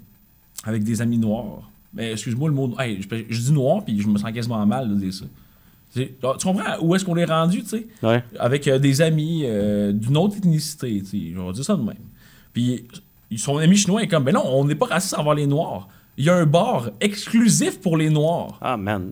[0.64, 1.70] avec des amis noirs.
[1.94, 2.74] Mais excuse-moi le mot.
[2.80, 5.26] Hey, je, je dis noir, puis je me sens quasiment mal de dire ça.
[6.22, 7.88] Genre, tu comprends où est-ce qu'on est rendu, tu sais?
[8.02, 8.24] Ouais.
[8.40, 11.34] Avec euh, des amis euh, d'une autre ethnicité, tu sais.
[11.34, 11.96] Je vais dire ça de même.
[12.54, 12.86] Puis,
[13.36, 15.90] son ami chinois est comme, ben non, on n'est pas raciste envers les noirs.
[16.18, 18.60] Il y a un bar exclusif pour les noirs.
[18.62, 19.12] Ah, man.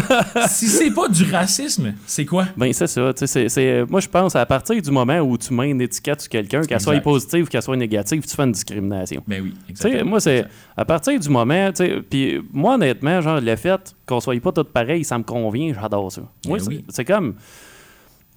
[0.48, 2.46] si c'est pas du racisme, c'est quoi?
[2.56, 3.12] ben, c'est ça.
[3.14, 6.28] c'est- c'est- moi, je pense à partir du moment où tu mets une étiquette sur
[6.28, 9.22] quelqu'un, qu'elle soit positive ou qu'elle soit négative, tu fais une discrimination.
[9.28, 10.10] Ben oui, exactement.
[10.10, 10.44] moi, c'est
[10.76, 11.70] à partir du moment,
[12.10, 16.10] puis moi, honnêtement, genre, le fait qu'on soit pas tous pareils, ça me convient, j'adore
[16.10, 16.22] ça.
[16.46, 16.84] Moi, Ben c'est oui.
[16.88, 17.34] c'est comme.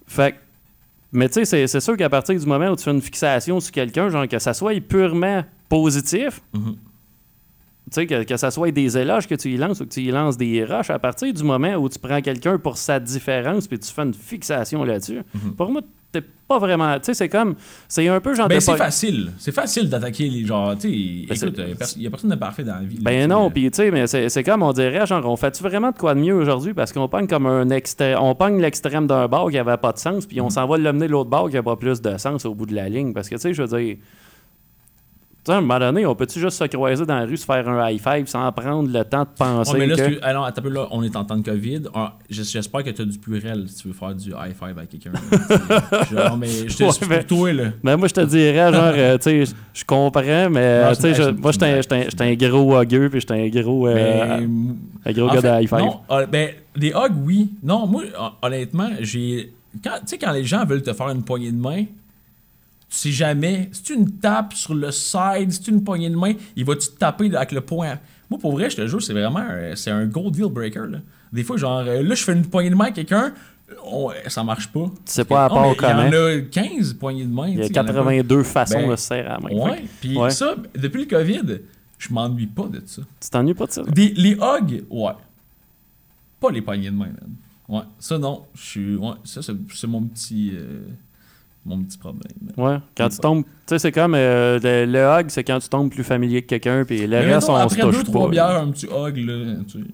[0.06, 0.36] Fait
[1.12, 3.70] mais tu sais, c'est- sûr qu'à partir du moment où tu fais une fixation sur
[3.72, 6.76] quelqu'un, genre, que ça soit purement positif, Mhm.
[7.90, 10.10] Sais, que, que ça soit des éloges que tu y lances ou que tu y
[10.10, 13.78] lances des roches, à partir du moment où tu prends quelqu'un pour sa différence puis
[13.78, 15.20] tu fais une fixation là-dessus,
[15.56, 15.82] pour moi,
[16.12, 16.94] t'es pas vraiment.
[16.98, 17.54] Tu sais, c'est comme.
[17.88, 19.32] C'est un peu genre Ben, c'est pas- facile.
[19.38, 20.76] C'est facile d'attaquer les gens.
[20.76, 22.98] Tu sais, Ben, écoute, il n'y a personne de parfait dans la vie.
[23.00, 25.62] Ben tu non, puis tu sais, mais c'est c'est comme on dirait, genre, on fait-tu
[25.62, 29.06] vraiment de quoi de mieux aujourd'hui parce qu'on pogne comme un extrême, on pogne l'extrême
[29.06, 31.50] d'un bord qui avait pas de sens, puis on s'en va l'amener de l'autre bord
[31.50, 33.54] qui a pas plus de sens au bout de la ligne, parce que tu sais,
[33.54, 33.96] je veux dire,
[35.44, 37.44] tu sais, à un moment donné, on peut-tu juste se croiser dans la rue, se
[37.44, 40.24] faire un high five sans prendre le temps de penser Ouais, mais là, que...
[40.24, 41.82] alors, attends là, on est en temps de COVID.
[41.94, 44.88] Ah, J'espère que tu as du pluriel si tu veux faire du high five avec
[44.88, 45.12] quelqu'un.
[46.10, 47.64] Genre, mais je te Ouais, mais- pour toi, là.
[47.82, 51.52] Ben moi, je te dirais, genre, euh, tu sais, je- comprends, mais Non, je- moi,
[51.52, 55.56] j'étais un- un- gros hugueux, puis j'étais un gros, euh, Mais, un gros gars fait,
[55.58, 55.78] de high five.
[55.78, 57.50] Non, euh, ben, des hugs, oui.
[57.62, 59.52] Non, moi, hon- honnêtement, j'ai.
[59.82, 61.84] quand- Tu sais, quand les gens veulent te faire une poignée de main,
[62.98, 63.68] sais jamais.
[63.72, 66.88] Si tu une tape sur le side, si tu une poignée de main, il va-tu
[66.88, 67.98] te taper avec le poing?
[68.30, 69.38] Moi, pour vrai, je te jure, c'est vraiment.
[69.40, 70.98] un- C'est un gros deal breaker, là.
[71.32, 73.32] Des fois, genre, euh, là, je fais une poignée de main à quelqu'un,
[73.84, 74.86] on- ça marche pas.
[75.04, 76.02] Tu sais pas à Non, part Il comment.
[76.04, 77.48] y en a 15 poignées de main.
[77.48, 79.38] Il y a tu sais, en pas- 82 façons Ben, de se serrer à la
[79.40, 79.50] main.
[79.50, 80.30] Ouais, puis ouais.
[80.30, 81.60] ça, depuis le COVID,
[81.98, 83.02] je m'ennuie pas de ça.
[83.20, 83.82] Tu t'ennuies pas de ça?
[83.82, 85.12] Des, les hugs, ouais.
[86.40, 87.34] Pas les poignées de main, man.
[87.68, 88.96] Ouais, ça non, je suis.
[88.96, 90.52] Ouais, ça c'est c'est mon petit.
[90.54, 90.82] euh,
[91.64, 92.32] mon petit problème.
[92.56, 95.68] Ouais, quand tu tombes, tu sais, c'est comme euh, le, le hug, c'est quand tu
[95.68, 98.30] tombes plus familier que quelqu'un, puis le reste, on se après touche deux, trois pas.
[98.30, 99.56] bières, un petit hug, là.
[99.66, 99.84] Tu...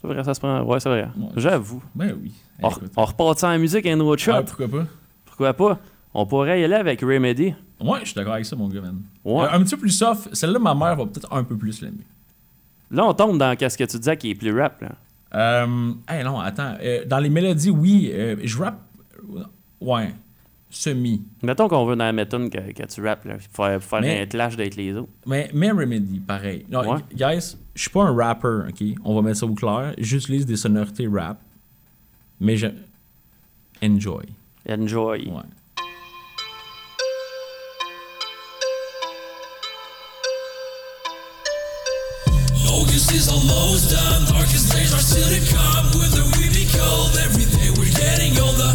[0.00, 0.62] C'est vrai, ça se prend.
[0.62, 1.08] Ouais, c'est vrai.
[1.16, 1.28] Ouais.
[1.36, 1.82] J'avoue.
[1.94, 2.32] Ben oui.
[2.62, 2.92] On, Écoute.
[2.96, 4.32] on repart en musique un autre shot.
[4.32, 4.86] Ouais, pourquoi pas?
[5.24, 5.78] Pourquoi pas?
[6.14, 7.54] On pourrait y aller avec Remedy.
[7.80, 9.02] Ouais, je suis d'accord avec ça, mon gars, man.
[9.24, 9.44] Ouais.
[9.44, 10.28] Euh, un petit peu plus soft.
[10.34, 12.06] Celle-là, ma mère va peut-être un peu plus l'aimer.
[12.90, 14.80] Là, on tombe dans qu'est-ce que tu disais qui est plus rap.
[14.80, 14.92] Là.
[15.34, 15.92] Euh.
[16.08, 16.74] Hey, non, attends.
[16.82, 18.10] Euh, dans les mélodies, oui.
[18.14, 18.80] euh, je rappe.
[19.80, 20.14] Ouais.
[20.78, 21.22] Semi.
[21.42, 23.36] Mettons qu'on veut dans la méthode que, que tu rappes, là.
[23.50, 25.08] Faut faire, Mais- un clash d'être les autres.
[25.26, 26.66] Mais, mais Remedy, pareil.
[26.70, 27.00] Non, Ouais.
[27.14, 28.86] guys, je suis pas un rapper, ok?
[29.02, 29.94] On va mettre ça au clair.
[29.96, 31.40] J'utilise des sonorités rap.
[32.40, 32.66] Mais je.
[33.82, 34.24] Enjoy.
[34.68, 35.30] Enjoy.
[35.30, 35.42] Ouais.
[42.68, 44.24] August is almost done.
[44.26, 45.84] Darkest days are still to come.
[45.98, 47.16] Winter will be cold.
[47.24, 48.72] Every day we're getting older.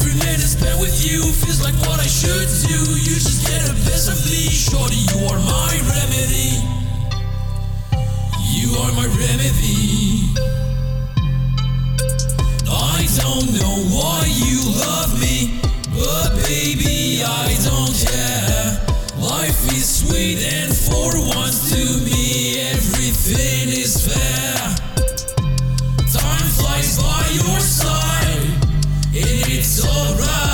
[0.00, 2.78] Every minute spent with you feels like what I should do.
[3.04, 4.48] You just get the best of me.
[4.48, 6.64] Shorty, you are my remedy.
[8.48, 10.32] You are my remedy.
[12.64, 15.60] I don't know why you love me,
[15.92, 18.80] but baby, I don't care.
[19.20, 24.56] Life is sweet, and for once to me, everything is fair.
[26.08, 28.09] Time flies by your side,
[29.22, 30.49] it's alright.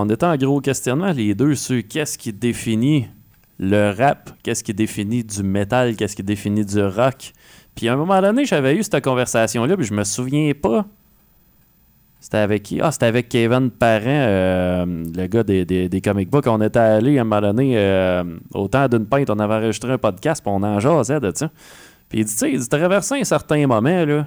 [0.00, 3.08] On était en gros questionnement, les deux, sur qu'est-ce qui définit
[3.58, 7.32] le rap, qu'est-ce qui définit du métal, qu'est-ce qui définit du rock.
[7.74, 10.86] Puis à un moment donné, j'avais eu cette conversation-là, puis je me souviens pas.
[12.20, 12.80] C'était avec qui?
[12.82, 16.46] Ah, c'était avec Kevin Parent, euh, le gars des, des, des comic books.
[16.46, 19.92] On était allé à un moment donné, euh, au temps d'une pinte, on avait enregistré
[19.92, 21.50] un podcast, puis on en jasait de ça.
[22.10, 24.26] Puis il dit, tu sais, il dit, traversé un certain moment, là.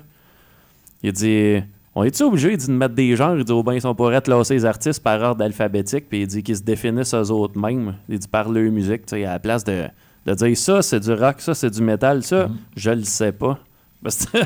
[1.04, 1.62] Il dit,
[1.96, 3.38] on est-tu obligé de mettre des genres?
[3.38, 6.28] Il dit, oh ben, ils sont pas classer les artistes par ordre alphabétique, puis il
[6.28, 7.96] dit qu'ils se définissent eux autres mêmes.
[8.10, 9.86] Il dit, par leur musique, tu sais, à la place de,
[10.26, 13.60] de dire ça, c'est du rock, ça, c'est du métal, ça, je le sais pas.
[14.04, 14.38] Parce que,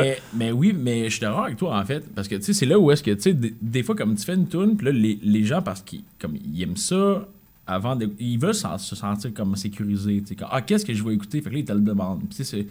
[0.00, 2.02] Mais, mais oui, mais je suis d'accord avec toi en fait.
[2.14, 4.14] Parce que tu sais, c'est là où est-ce que tu sais, des, des fois, comme
[4.14, 7.28] tu fais une tune, puis là, les, les gens, parce qu'ils comme, ils aiment ça,
[7.66, 10.22] avant de, ils veulent se sentir comme sécurisés.
[10.26, 11.42] tu sais, ah, qu'est-ce que je vais écouter?
[11.42, 12.22] Fait que là, ils te le demandent.
[12.30, 12.66] C'est- c'est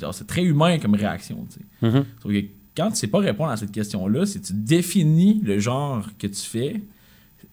[0.00, 1.44] genre, c'est très humain comme réaction.
[1.50, 1.86] tu sais.
[1.98, 2.04] Mhm.
[2.24, 2.46] Que
[2.78, 6.40] quand tu sais pas répondre à cette question-là, si tu définis le genre que tu
[6.40, 6.80] fais,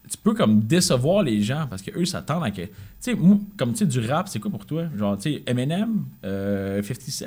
[0.07, 2.61] tu peux comme décevoir les gens parce que eux s'attendent à que.
[2.61, 3.17] Tu sais,
[3.57, 4.85] comme tu sais, du rap, c'est quoi pour toi?
[4.95, 7.25] Genre, tu sais, Eminem, euh, 50 Cent,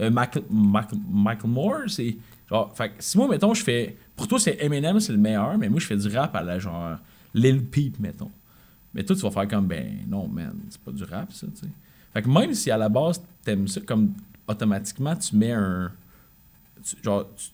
[0.00, 2.16] euh, Michael, Michael, Moore, c'est.
[2.48, 3.96] Genre, fait si moi, mettons, je fais.
[4.16, 6.58] Pour toi, c'est Eminem, c'est le meilleur, mais moi, je fais du rap à la
[6.58, 6.96] genre
[7.32, 8.32] Lil Peep, mettons.
[8.92, 11.60] Mais toi, tu vas faire comme, ben non, man, c'est pas du rap, ça, tu
[11.60, 11.72] sais.
[12.12, 14.14] Fait que même si à la base, t'aimes ça, comme
[14.48, 15.92] automatiquement, tu mets un.
[16.82, 17.46] Tu- genre, tu,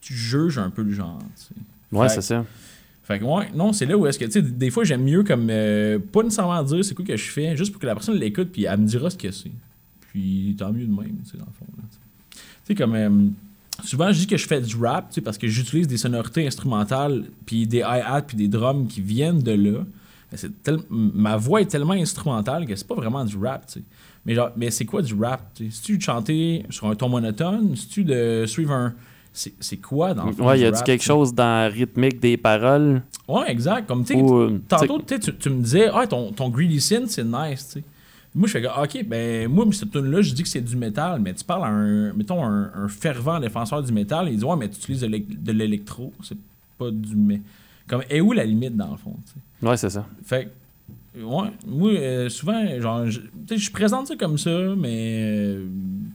[0.00, 1.54] tu- juges un peu le genre, tu sais.
[1.92, 2.44] Ouais, c'est ça.
[3.02, 5.22] fait que ouais, non, c'est là où est-ce que, tu sais, des fois, j'aime mieux
[5.22, 8.16] comme, euh, pas nécessairement dire c'est quoi que je fais, juste pour que la personne
[8.16, 9.50] l'écoute, puis elle me dira ce que c'est.
[10.10, 11.66] Puis tant mieux de même, tu sais, dans le fond.
[12.32, 12.74] tu sais.
[12.74, 13.10] Comme, euh,
[13.84, 16.46] souvent, je dis que je fais du rap, tu sais, parce que j'utilise des sonorités
[16.46, 19.84] instrumentales, puis des hi-hats, puis des drums qui viennent de là.
[20.30, 23.74] Mais c'est tel- ma voix est tellement instrumentale que c'est pas vraiment du rap, tu
[23.74, 23.82] sais.
[24.28, 25.40] Mais, genre, mais c'est quoi du rap?
[25.54, 25.70] tu sais?
[25.76, 27.74] C'est-tu de chanter sur un ton monotone?
[27.74, 28.94] C'est-tu de suivre un.
[29.32, 30.46] C'est c'est quoi dans le fond?
[30.46, 33.02] Ouais, y a-tu quelque tu chose dans la rythmique des paroles?
[33.26, 33.86] Ouais, exact.
[33.88, 36.80] Comme, tu Ou, euh, Tantôt, tu sais, tu tu me disais, ah, ton, ton Greedy
[36.80, 37.84] Sin, c'est nice, tu sais.
[38.34, 41.32] Moi, je fais, ok, ben, moi, cette tune-là, je dis que c'est du métal, mais
[41.34, 44.68] tu parles à un, mettons, un, un fervent défenseur du métal, il dit, ouais, mais
[44.68, 46.36] tu utilises de l'é- de l'électro, c'est
[46.76, 47.16] pas du.
[47.16, 47.40] Mais...
[47.88, 49.66] Comme, et où la limite, dans le fond, tu sais?
[49.66, 50.04] Ouais, c'est ça.
[50.24, 50.50] Fait que,
[51.22, 55.66] ouais, moi, euh, souvent, genre, je, tu sais, je présente ça comme ça, mais, euh,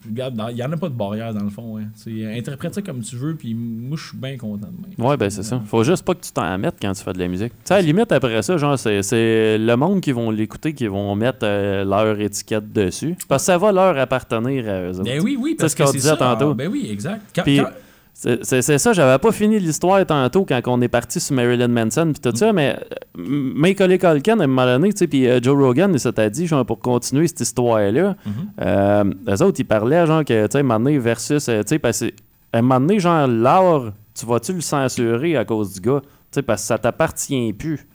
[0.07, 1.83] regarde, il y en a pas de barrière, dans le fond, ouais.
[2.03, 5.03] Tu sais, interprète ça comme tu veux, puis moi, je suis bien content de.
[5.03, 5.61] Ouais, ben c'est ça.
[5.65, 7.51] Faut juste pas que tu t'en mettes quand tu fais de la musique.
[7.53, 10.87] Tu sais, à la limite, après ça, genre, c'est, le monde qui vont l'écouter qui
[10.87, 13.15] vont mettre euh, leur étiquette dessus.
[13.27, 15.03] Parce que ça va leur appartenir à eux autres.
[15.03, 16.17] Ben oui, oui, C'est parce ce qu'on que c'est disait ça.
[16.17, 16.53] tantôt.
[16.53, 17.21] Ben oui, exact.
[17.35, 17.69] Quand- Puis- quand-
[18.15, 22.21] C'est, ça, j'avais pas fini l'histoire tantôt quand on est parti sur Marilyn Manson puis
[22.21, 22.77] tout ça, mais
[23.17, 23.21] euh,
[23.55, 26.47] Macaulay Culkin, à un moment donné, tu sais, puis euh, Joe Rogan, il s'était dit,
[26.47, 28.33] genre, pour continuer cette histoire-là, Mhm.
[28.61, 31.63] euh, eux autres, ils parlaient, genre, que, tu sais, à un moment donné, versus, euh,
[31.63, 32.05] tu sais, parce que,
[32.53, 36.01] à un moment donné, genre, l'art, tu vas-tu le censurer à cause du gars?
[36.01, 37.77] Tu sais, parce que ça t'appartient plus.
[37.79, 37.85] Tu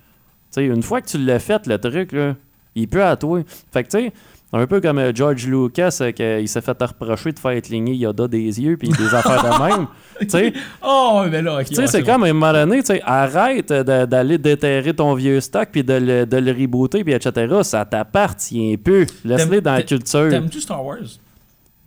[0.51, 2.35] sais, une fois que tu l'as fait, le truc, là,
[2.75, 3.41] il est plus à toi.
[3.73, 4.13] Fait que, tu sais,
[4.53, 7.95] un peu comme euh, George Lucas, euh, que il s'est fait reprocher de faire cligner
[7.95, 9.87] Yoda des yeux, puis des affaires de même.
[10.21, 11.67] Tu sais, Oh, mais là, ok.
[11.67, 15.15] tu sais, ouais, c'est comme à un moment donné, tu sais, arrête d'aller déterrer ton
[15.15, 17.57] vieux stock puis de le, de le rebooter puis etc.
[17.63, 19.07] Ça t'appartient plus.
[19.25, 20.29] Laisse-les T'aimes- dans la culture.
[20.31, 20.99] T'aimes-tu Star Wars?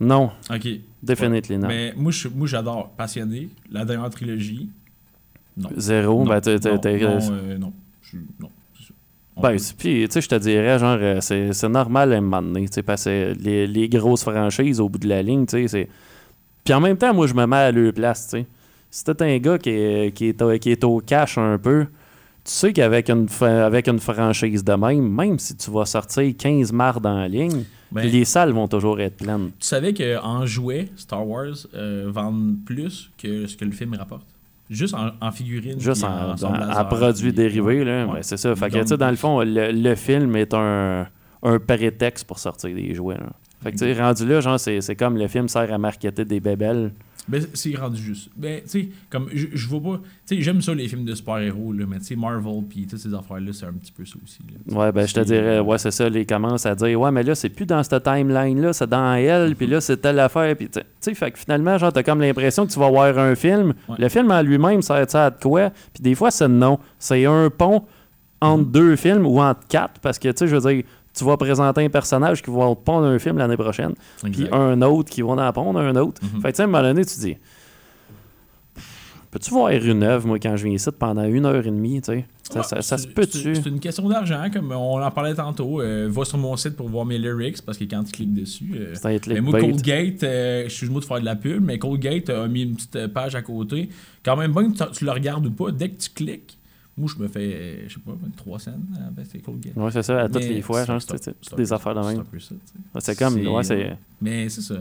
[0.00, 0.68] Non, Ok.
[1.02, 1.68] definitely non.
[1.68, 2.12] Mais moi,
[2.46, 2.90] j'adore.
[2.96, 3.48] Passionné.
[3.70, 4.68] La dernière trilogie.
[5.56, 5.68] Non.
[5.76, 7.72] Zéro, non, ben t'es- non, non, euh, non.
[8.02, 8.48] Je- non,
[9.40, 12.42] Ben, puis, tu sais, je te dirais, genre, euh, c'est c'est normal à un moment
[12.42, 15.56] donné, tu sais, parce que les, les grosses franchises au bout de la ligne, tu
[15.56, 15.88] sais, c'est.
[16.64, 18.46] Puis en même temps, moi, je me mets à leur place, tu sais.
[18.90, 21.84] Si t'es un gars qui est, qui, est, au- qui est au cash un peu,
[22.44, 26.72] tu sais qu'avec une, avec une franchise de même, même si tu vas sortir 15
[26.72, 29.50] mardes en ligne, Ben, les salles vont toujours être pleines.
[29.58, 34.26] Tu savais qu'en jouet, Star Wars euh, vendent plus que ce que le film rapporte?
[34.72, 35.78] Juste en, en figurines.
[35.80, 38.06] Juste en, en- en produits dérivés, là.
[38.06, 38.12] Ouais.
[38.14, 38.54] Ouais, c'est ça.
[38.56, 41.06] Fait que, sais, dans le fond, le, le film est un,
[41.42, 43.26] un prétexte pour sortir des jouets, là.
[43.62, 46.24] Fait que, tu sais, rendu là, genre, c'est c'est comme le film sert à marketer
[46.24, 46.90] des bébelles.
[47.28, 48.30] Ben, c'est rendu juste.
[48.36, 50.00] Ben, tu sais, comme, je, je vois pas.
[50.26, 52.98] Tu sais, j'aime ça, les films de super-héros, là, mais tu sais, Marvel, puis toutes
[52.98, 54.38] ces affaires-là, c'est un petit peu ça aussi.
[54.68, 54.76] là.
[54.76, 56.08] Ouais, ben, je te dirais, ouais, c'est ça.
[56.08, 59.54] Ils commencent à dire, ouais, mais là, c'est plus dans cette timeline-là, c'est dans elle,
[59.54, 60.56] puis là, c'est telle affaire.
[60.56, 63.34] Puis, tu sais- fait que finalement, genre, t'as comme l'impression que tu vas voir un
[63.36, 63.72] film.
[63.88, 63.96] Ouais.
[63.98, 65.70] Le film en lui-même, ça ça à de quoi?
[65.94, 66.78] Puis des fois, c'est non.
[66.98, 67.84] C'est un pont
[68.40, 70.82] entre deux films ou entre quatre, parce que, tu sais, je veux dire,
[71.14, 75.10] tu vas présenter un personnage qui va pondre un film l'année prochaine, puis un autre
[75.10, 76.20] qui va en pondre un autre.
[76.22, 76.40] Mhm.
[76.42, 77.36] Fait que, tu sais, à un moment donné, tu dis,
[79.30, 82.12] peux-tu voir une œuvre, moi, quand je viens ici pendant une heure et demie, tu
[82.12, 82.24] sais?
[82.50, 85.02] Ça, Ouais, ça- ça c'est- se peut c'est- tu C'est une question d'argent, comme on
[85.02, 85.80] en parlait tantôt.
[85.80, 88.72] Euh, va sur mon site pour voir mes lyrics, parce que quand tu cliques dessus.
[88.76, 89.58] euh, C'est un mais moi.
[89.58, 93.34] Colgate, euh, excuse-moi de faire de la pub, mais Colgate a mis une petite page
[93.34, 93.88] à côté.
[94.22, 96.58] Quand même, tu, tu le regardes ou pas, dès que tu cliques,
[96.94, 98.72] Moi, je me fais, euh, je sais pas, 3 cents
[99.16, 99.42] avec ces.
[99.74, 102.24] Ouais, c'est ça, à toutes les fois, genre, c'est des affaires de C'est un même.
[102.98, 103.96] C'est comme, ouais, c'est.
[104.20, 104.74] Mais c'est ça,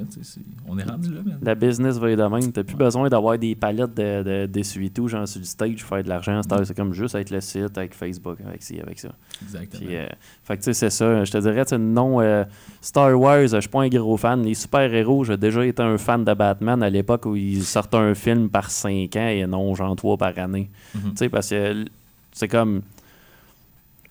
[0.67, 1.39] on est rendu là, man.
[1.41, 2.51] La business va être de même.
[2.51, 6.03] T'as plus besoin d'avoir des palettes de, de, d'essuie-tout, genre sur le stage, pour faire
[6.03, 6.41] de l'argent.
[6.47, 9.09] C'est c'est comme juste avec le site, avec Facebook, avec ci, avec ça.
[9.41, 9.89] Exactement.
[9.89, 10.07] Euh,
[10.43, 11.23] fait que tu sais, c'est ça.
[11.23, 12.43] Je te dirais, tu non, euh,
[12.81, 14.43] Star Wars, je suis pas un gros fan.
[14.43, 18.13] Les super-héros, j'ai déjà été un fan de Batman à l'époque où ils sortaient un
[18.13, 20.69] film par 5 ans et non, genre 3 par année.
[20.93, 21.01] Mhm.
[21.01, 21.85] Tu sais, parce que
[22.33, 22.81] c'est comme.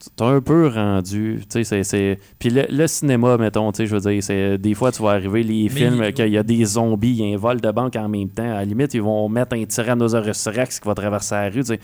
[0.02, 1.42] C'est un peu rendu.
[1.50, 2.18] Tu sais, c'est-.
[2.38, 4.56] Puis le, le cinéma, mettons, tu sais, je veux dire, c'est.
[4.56, 7.30] Des fois, tu vas arriver, les films, il- qu'il y a des zombies, il y
[7.30, 8.42] a un vol de banque en même temps.
[8.44, 11.60] À la limite, ils vont mettre un Tyrannosaurus Rex qui va traverser la rue.
[11.60, 11.80] Tu sais.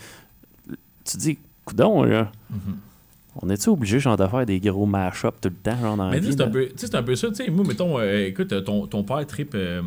[1.05, 2.31] Tu dis, coudon, là.
[2.49, 2.59] Mhm.
[3.39, 6.19] On est-tu obligé, genre, de faire des gros mash-up tout le temps, genre, dans Mais
[6.23, 7.51] c'est un peu, un peu ça, tu sais.
[7.51, 9.79] Moi, mettons, euh, écoute, ton, ton père trip euh,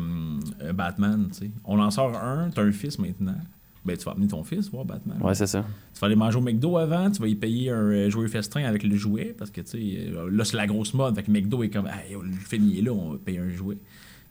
[0.73, 1.51] Batman, tu sais.
[1.65, 3.35] On en sort un, t'as un fils maintenant.
[3.83, 5.17] Ben, tu vas amener ton fils voir Batman.
[5.21, 5.65] Ouais, c'est ça.
[5.93, 8.63] Tu vas aller manger au McDo avant, tu vas y payer un euh, jouet festin
[8.63, 11.15] avec le jouet, parce que, tu sais, euh, là, c'est la grosse mode.
[11.15, 13.49] Fait que McDo est comme, hey, le film, il est là, on va payer un
[13.49, 13.77] jouet.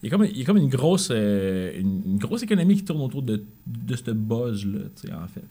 [0.03, 2.77] Il y a comme, il y a comme une, grosse, euh, une, une grosse économie
[2.77, 5.45] qui tourne autour de, de ce buzz-là, tu sais, en fait.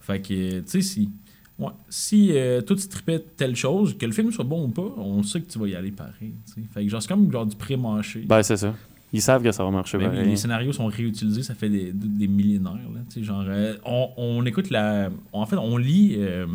[0.00, 1.10] Fait que, tu sais, si,
[1.58, 4.94] ouais, si euh, toi, tu tripais telle chose, que le film soit bon ou pas,
[4.96, 6.60] on sait que tu vas y aller pareil, tu sais.
[6.72, 8.22] Fait que, genre, c'est comme genre du pré-manché.
[8.22, 8.74] Ben, c'est ça.
[9.12, 9.98] Ils savent que ça va marcher.
[9.98, 10.28] Ben pareil.
[10.28, 12.72] les scénarios sont réutilisés, ça fait des, des millénaires.
[12.72, 15.10] Là, genre, euh, on, on écoute la.
[15.32, 16.46] En fait, on lit euh,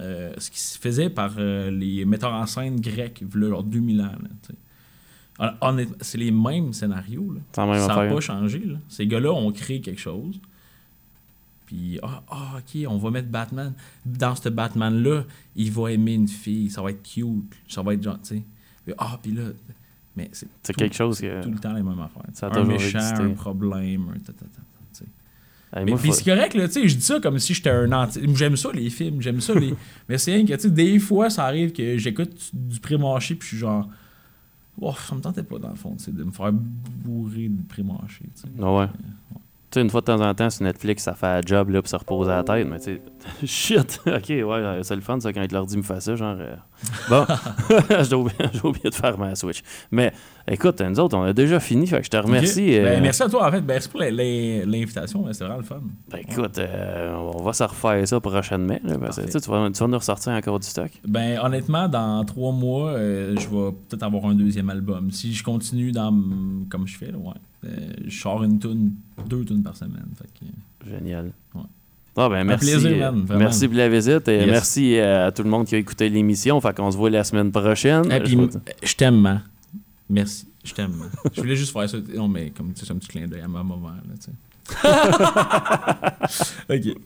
[0.00, 4.12] euh, ce qui se faisait par les metteurs en scène grecs, genre 2000 ans.
[5.38, 7.34] là, c'est les mêmes scénarios.
[7.34, 7.66] Là.
[7.66, 8.60] Même ça n'a pas changé.
[8.60, 8.78] Là.
[8.88, 10.40] Ces gars-là ont créé quelque chose.
[11.66, 13.74] Puis, ah, ah, ok, on va mettre Batman.
[14.04, 15.24] Dans ce Batman-là,
[15.54, 16.68] il va aimer une fille.
[16.70, 17.54] Ça va être cute.
[17.68, 18.42] Ça va être gentil.
[18.98, 19.42] Ah, puis là.
[20.20, 20.30] Mais
[20.62, 22.22] c'est quelque chose que- Tout le temps les mêmes affaires.
[22.32, 23.22] Ça a un méchant, existé.
[23.22, 24.60] un problème, un ta, ta, ta, ta,
[24.92, 25.04] tu sais.
[25.74, 27.70] Hey, Mais puis faut- c'est correct, là, tu sais, je dis ça comme si j'étais
[27.70, 28.20] un anti...
[28.34, 29.74] J'aime ça, les films, j'aime ça, les...
[30.08, 33.46] Mais c'est rien que, tu sais, des fois, ça arrive que j'écoute du pré-manché, puis
[33.46, 33.88] je suis genre...
[34.80, 38.42] Oh, ça me tentait pas, dans le fond, de me faire bourrer de pré-manché, tu
[38.42, 38.48] sais.
[38.62, 38.86] Ah ouais.
[39.70, 41.80] Tu sais, une fois de temps en temps, sur Netflix, ça fait un job là,
[41.82, 43.02] pour se reposer la tête, mais tu sais,
[43.44, 46.36] shit, ok, ouais, c'est le fun ça quand l'ordi me fait ça, genre.
[46.38, 46.54] euh,
[47.08, 47.26] Bon,
[48.08, 48.14] j'ai
[48.64, 49.62] oublié, de faire ma Switch.
[49.90, 50.12] Mais
[50.48, 52.76] écoute, nous autres, on a déjà fini, fait que je te remercie.
[52.78, 52.82] Ok.
[52.84, 53.60] Ben, euh, merci à toi, en fait.
[53.60, 55.80] Merci pour l'invitation, c'est vraiment le fun.
[56.10, 59.24] ben, écoute, euh, on va se refaire ça prochainement, là, parce que, Parfait.
[59.26, 60.90] tu sais, tu vas, tu vas nous ressortir encore du stock.
[61.06, 65.10] Ben, honnêtement, dans trois mois, euh, je vais peut-être avoir un deuxième album.
[65.10, 66.10] Si je continue dans
[66.70, 67.34] comme je fais, là, ouais.
[67.66, 68.92] Euh, je sors une tune,
[69.28, 70.08] deux tunes par semaine.
[70.16, 71.32] Fait que, Génial.
[71.54, 71.60] Ouais.
[72.22, 74.46] Ah ben merci, plaisir, euh, man, merci pour la visite et Yes.
[74.50, 76.60] merci euh, à tout le monde qui a écouté l'émission.
[76.60, 78.10] Fait qu'on se voit la semaine prochaine.
[78.12, 79.42] Et Je puis, t'aime, man.
[80.08, 80.46] Merci.
[80.64, 81.08] Je t'aime, man.
[81.34, 81.96] Je voulais juste faire ça.
[82.14, 84.26] Non, mais comme tu sais, c'est un petit clin d'œil à ma maman, là, tu
[84.26, 84.32] sais.
[86.92, 86.96] OK.